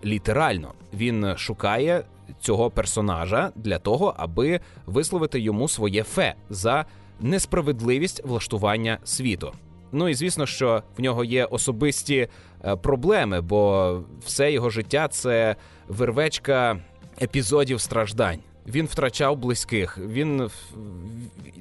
Літерально 0.05 0.73
він 0.93 1.37
шукає 1.37 2.03
цього 2.39 2.69
персонажа 2.69 3.51
для 3.55 3.79
того, 3.79 4.13
аби 4.17 4.59
висловити 4.85 5.39
йому 5.39 5.67
своє 5.67 6.03
фе 6.03 6.35
за 6.49 6.85
несправедливість 7.19 8.25
влаштування 8.25 8.97
світу. 9.03 9.53
Ну 9.91 10.09
і 10.09 10.13
звісно, 10.13 10.45
що 10.45 10.83
в 10.97 11.01
нього 11.01 11.23
є 11.23 11.45
особисті 11.45 12.27
е, 12.65 12.75
проблеми, 12.75 13.41
бо 13.41 14.03
все 14.25 14.51
його 14.51 14.69
життя 14.69 15.07
це 15.07 15.55
вервечка 15.87 16.79
епізодів 17.21 17.81
страждань. 17.81 18.39
Він 18.69 18.85
втрачав 18.85 19.37
близьких, 19.37 19.97
він 19.97 20.49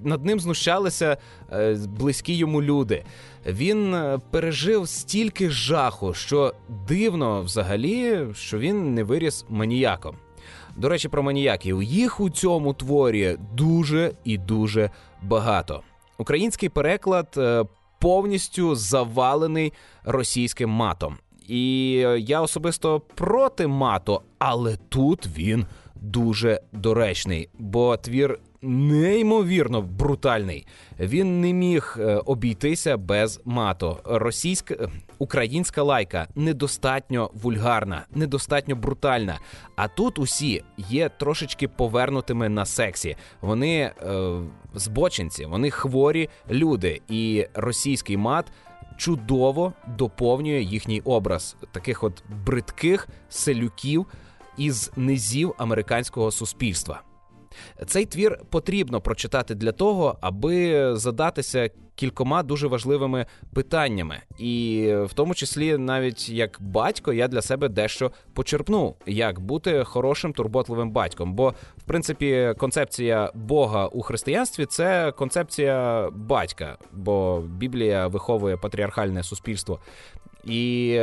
над 0.03 0.25
ним 0.25 0.41
знущалися 0.41 1.17
е, 1.53 1.75
близькі 1.99 2.35
йому 2.35 2.63
люди. 2.63 3.05
Він 3.47 3.95
е, 3.95 4.21
пережив 4.31 4.89
стільки 4.89 5.51
жаху, 5.51 6.15
що 6.15 6.55
дивно 6.89 7.43
взагалі, 7.43 8.27
що 8.35 8.59
він 8.59 8.95
не 8.95 9.05
виріс 9.05 9.45
маніяком. 9.49 10.17
До 10.77 10.89
речі, 10.89 11.09
про 11.09 11.23
маніяків 11.23 11.83
їх 11.83 12.21
у 12.21 12.31
цьому 12.31 12.75
творі 12.75 13.37
дуже 13.55 14.13
і 14.25 14.39
дуже 14.39 14.91
багато. 15.23 15.83
Український 16.19 16.69
переклад 16.69 17.35
е, 17.37 17.65
повністю 17.99 18.75
завалений 18.75 19.73
російським 20.05 20.71
матом. 20.71 21.17
І 21.49 21.91
я 22.19 22.41
особисто 22.41 23.01
проти 23.01 23.67
мату, 23.67 24.21
але 24.39 24.77
тут 24.89 25.27
він 25.37 25.67
дуже 26.01 26.61
доречний, 26.73 27.49
бо 27.59 27.97
твір 27.97 28.39
неймовірно 28.63 29.83
брутальний. 29.83 30.67
Він 31.01 31.41
не 31.41 31.53
міг 31.53 31.97
е, 31.99 32.03
обійтися 32.27 32.97
без 32.97 33.41
мату. 33.45 33.97
Російська 34.05 34.75
е, 34.75 34.89
українська 35.19 35.83
лайка 35.83 36.29
недостатньо 36.35 37.31
вульгарна, 37.35 38.07
недостатньо 38.15 38.77
брутальна. 38.77 39.39
А 39.77 39.89
тут 39.89 40.19
усі 40.19 40.63
є 40.77 41.09
трошечки 41.09 41.69
повернутими 41.69 42.49
на 42.49 42.65
сексі. 42.67 43.17
Вони 43.41 43.77
е, 43.81 43.93
збочинці, 44.75 45.47
вони 45.47 45.71
хворі 45.71 46.29
люди, 46.51 47.01
і 47.09 47.47
російський 47.55 48.17
мат. 48.17 48.53
Чудово 48.97 49.73
доповнює 49.97 50.61
їхній 50.61 51.01
образ 51.01 51.57
таких 51.73 52.05
от 52.05 52.23
бридких 52.47 53.09
селюків, 53.29 54.07
із 54.59 54.91
низів 54.97 55.55
американського 55.59 56.31
суспільства. 56.31 57.03
Цей 57.87 58.07
твір 58.07 58.39
потрібно 58.51 59.01
прочитати 59.01 59.55
для 59.55 59.73
того, 59.73 60.19
аби 60.21 60.97
задатися 60.97 61.71
кількома 61.95 62.43
дуже 62.43 62.67
важливими 62.67 63.27
питаннями, 63.55 64.21
і 64.39 64.85
в 65.05 65.13
тому 65.13 65.35
числі, 65.35 65.79
навіть 65.79 66.29
як 66.29 66.57
батько, 66.61 67.13
я 67.13 67.29
для 67.29 67.43
себе 67.43 67.69
дещо 67.69 68.11
почерпнув, 68.35 68.97
як 69.07 69.41
бути 69.41 69.85
хорошим 69.85 70.33
турботливим 70.33 70.91
батьком. 70.91 71.35
Бо, 71.35 71.55
в 71.77 71.83
принципі, 71.83 72.55
концепція 72.59 73.33
Бога 73.35 73.87
у 73.87 74.03
християнстві 74.03 74.67
це 74.67 75.13
концепція 75.13 76.09
батька, 76.13 76.79
бо 76.93 77.41
Біблія 77.41 78.07
виховує 78.07 78.57
патріархальне 78.57 79.23
суспільство. 79.23 79.81
І 80.45 81.01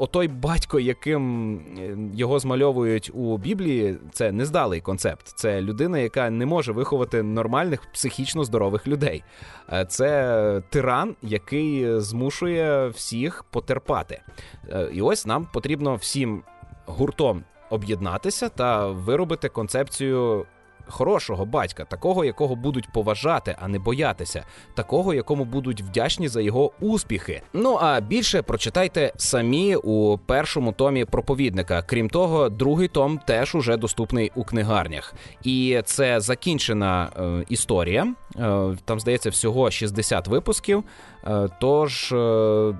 отой 0.00 0.28
батько, 0.28 0.80
яким 0.80 1.54
е, 1.78 1.96
його 2.14 2.38
змальовують 2.38 3.10
у 3.14 3.38
Біблії, 3.38 3.98
це 4.12 4.32
нездалий 4.32 4.80
концепт. 4.80 5.26
Це 5.26 5.60
людина, 5.60 5.98
яка 5.98 6.30
не 6.30 6.46
може 6.46 6.72
виховати 6.72 7.22
нормальних 7.22 7.92
психічно 7.92 8.44
здорових 8.44 8.88
людей. 8.88 9.24
Е, 9.72 9.84
це 9.84 10.62
тиран, 10.70 11.16
який 11.22 12.00
змушує 12.00 12.88
всіх 12.88 13.44
потерпати. 13.50 14.22
Е, 14.68 14.90
і 14.92 15.02
ось 15.02 15.26
нам 15.26 15.46
потрібно 15.52 15.94
всім 15.94 16.42
гуртом 16.86 17.44
об'єднатися 17.70 18.48
та 18.48 18.86
виробити 18.86 19.48
концепцію 19.48 20.46
хорошого 20.90 21.44
батька, 21.44 21.84
такого, 21.84 22.24
якого 22.24 22.56
будуть 22.56 22.92
поважати, 22.92 23.56
а 23.60 23.68
не 23.68 23.78
боятися, 23.78 24.44
такого, 24.74 25.14
якому 25.14 25.44
будуть 25.44 25.82
вдячні 25.82 26.28
за 26.28 26.40
його 26.40 26.72
успіхи. 26.80 27.42
Ну 27.52 27.78
а 27.80 28.00
більше 28.00 28.42
прочитайте 28.42 29.12
самі 29.16 29.76
у 29.76 30.18
першому 30.18 30.72
томі 30.72 31.04
проповідника. 31.04 31.82
Крім 31.82 32.08
того, 32.08 32.48
другий 32.48 32.88
том 32.88 33.20
теж 33.26 33.54
уже 33.54 33.76
доступний 33.76 34.32
у 34.34 34.44
книгарнях, 34.44 35.14
і 35.42 35.82
це 35.84 36.20
закінчена 36.20 37.10
е, 37.16 37.44
історія. 37.48 38.14
Е, 38.36 38.76
там 38.84 39.00
здається 39.00 39.30
всього 39.30 39.70
60 39.70 40.28
випусків. 40.28 40.84
Е, 41.26 41.48
тож 41.60 42.12
е, 42.12 42.16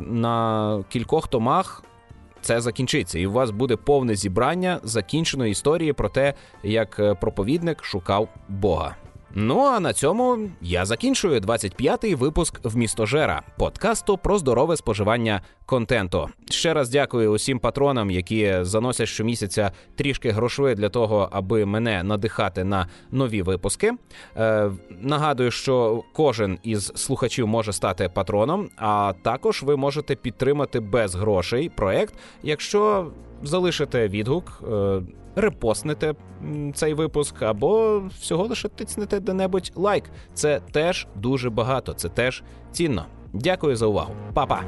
на 0.00 0.84
кількох 0.88 1.28
томах 1.28 1.82
це 2.40 2.60
закінчиться, 2.60 3.18
і 3.18 3.26
у 3.26 3.32
вас 3.32 3.50
буде 3.50 3.76
повне 3.76 4.14
зібрання 4.14 4.80
закінченої 4.82 5.52
історії 5.52 5.92
про 5.92 6.08
те, 6.08 6.34
як 6.62 6.98
е, 6.98 7.14
проповідник 7.14 7.84
шукав 7.84 8.28
Бога. 8.48 8.96
Ну 9.34 9.60
а 9.60 9.80
на 9.80 9.92
цьому 9.92 10.50
я 10.60 10.84
закінчую 10.84 11.40
25-й 11.40 12.14
випуск 12.14 12.60
в 12.64 12.76
містожера 12.76 13.42
подкасту 13.58 14.18
про 14.18 14.38
здорове 14.38 14.76
споживання 14.76 15.42
контенту. 15.66 16.28
Ще 16.50 16.74
раз 16.74 16.90
дякую 16.90 17.32
усім 17.32 17.58
патронам, 17.58 18.10
які 18.10 18.54
заносять 18.60 19.08
щомісяця 19.08 19.72
трішки 19.96 20.30
грошей 20.30 20.74
для 20.74 20.88
того, 20.88 21.28
аби 21.32 21.64
мене 21.64 22.02
надихати 22.02 22.64
на 22.64 22.88
нові 23.10 23.42
випуски. 23.42 23.92
Е, 24.36 24.70
Нагадую, 25.00 25.50
що 25.50 26.02
кожен 26.12 26.58
із 26.62 26.92
слухачів 26.94 27.46
може 27.48 27.72
стати 27.72 28.08
патроном, 28.08 28.68
а 28.76 29.12
також 29.22 29.62
ви 29.62 29.76
можете 29.76 30.14
підтримати 30.14 30.80
без 30.80 31.14
грошей 31.14 31.68
проект, 31.68 32.14
якщо 32.42 33.12
залишите 33.42 34.08
відгук. 34.08 34.62
Е, 34.72 35.02
репостнете 35.36 36.14
цей 36.74 36.94
випуск, 36.94 37.42
або 37.42 38.02
всього 38.20 38.44
лише 38.44 38.68
тицнете 38.68 39.20
де-небудь 39.20 39.72
лайк. 39.76 40.04
Це 40.34 40.60
теж 40.72 41.06
дуже 41.16 41.50
багато, 41.50 41.92
це 41.92 42.08
теж 42.08 42.42
цінно. 42.72 43.06
Дякую 43.32 43.76
за 43.76 43.86
увагу, 43.86 44.12
Па-па! 44.34 44.62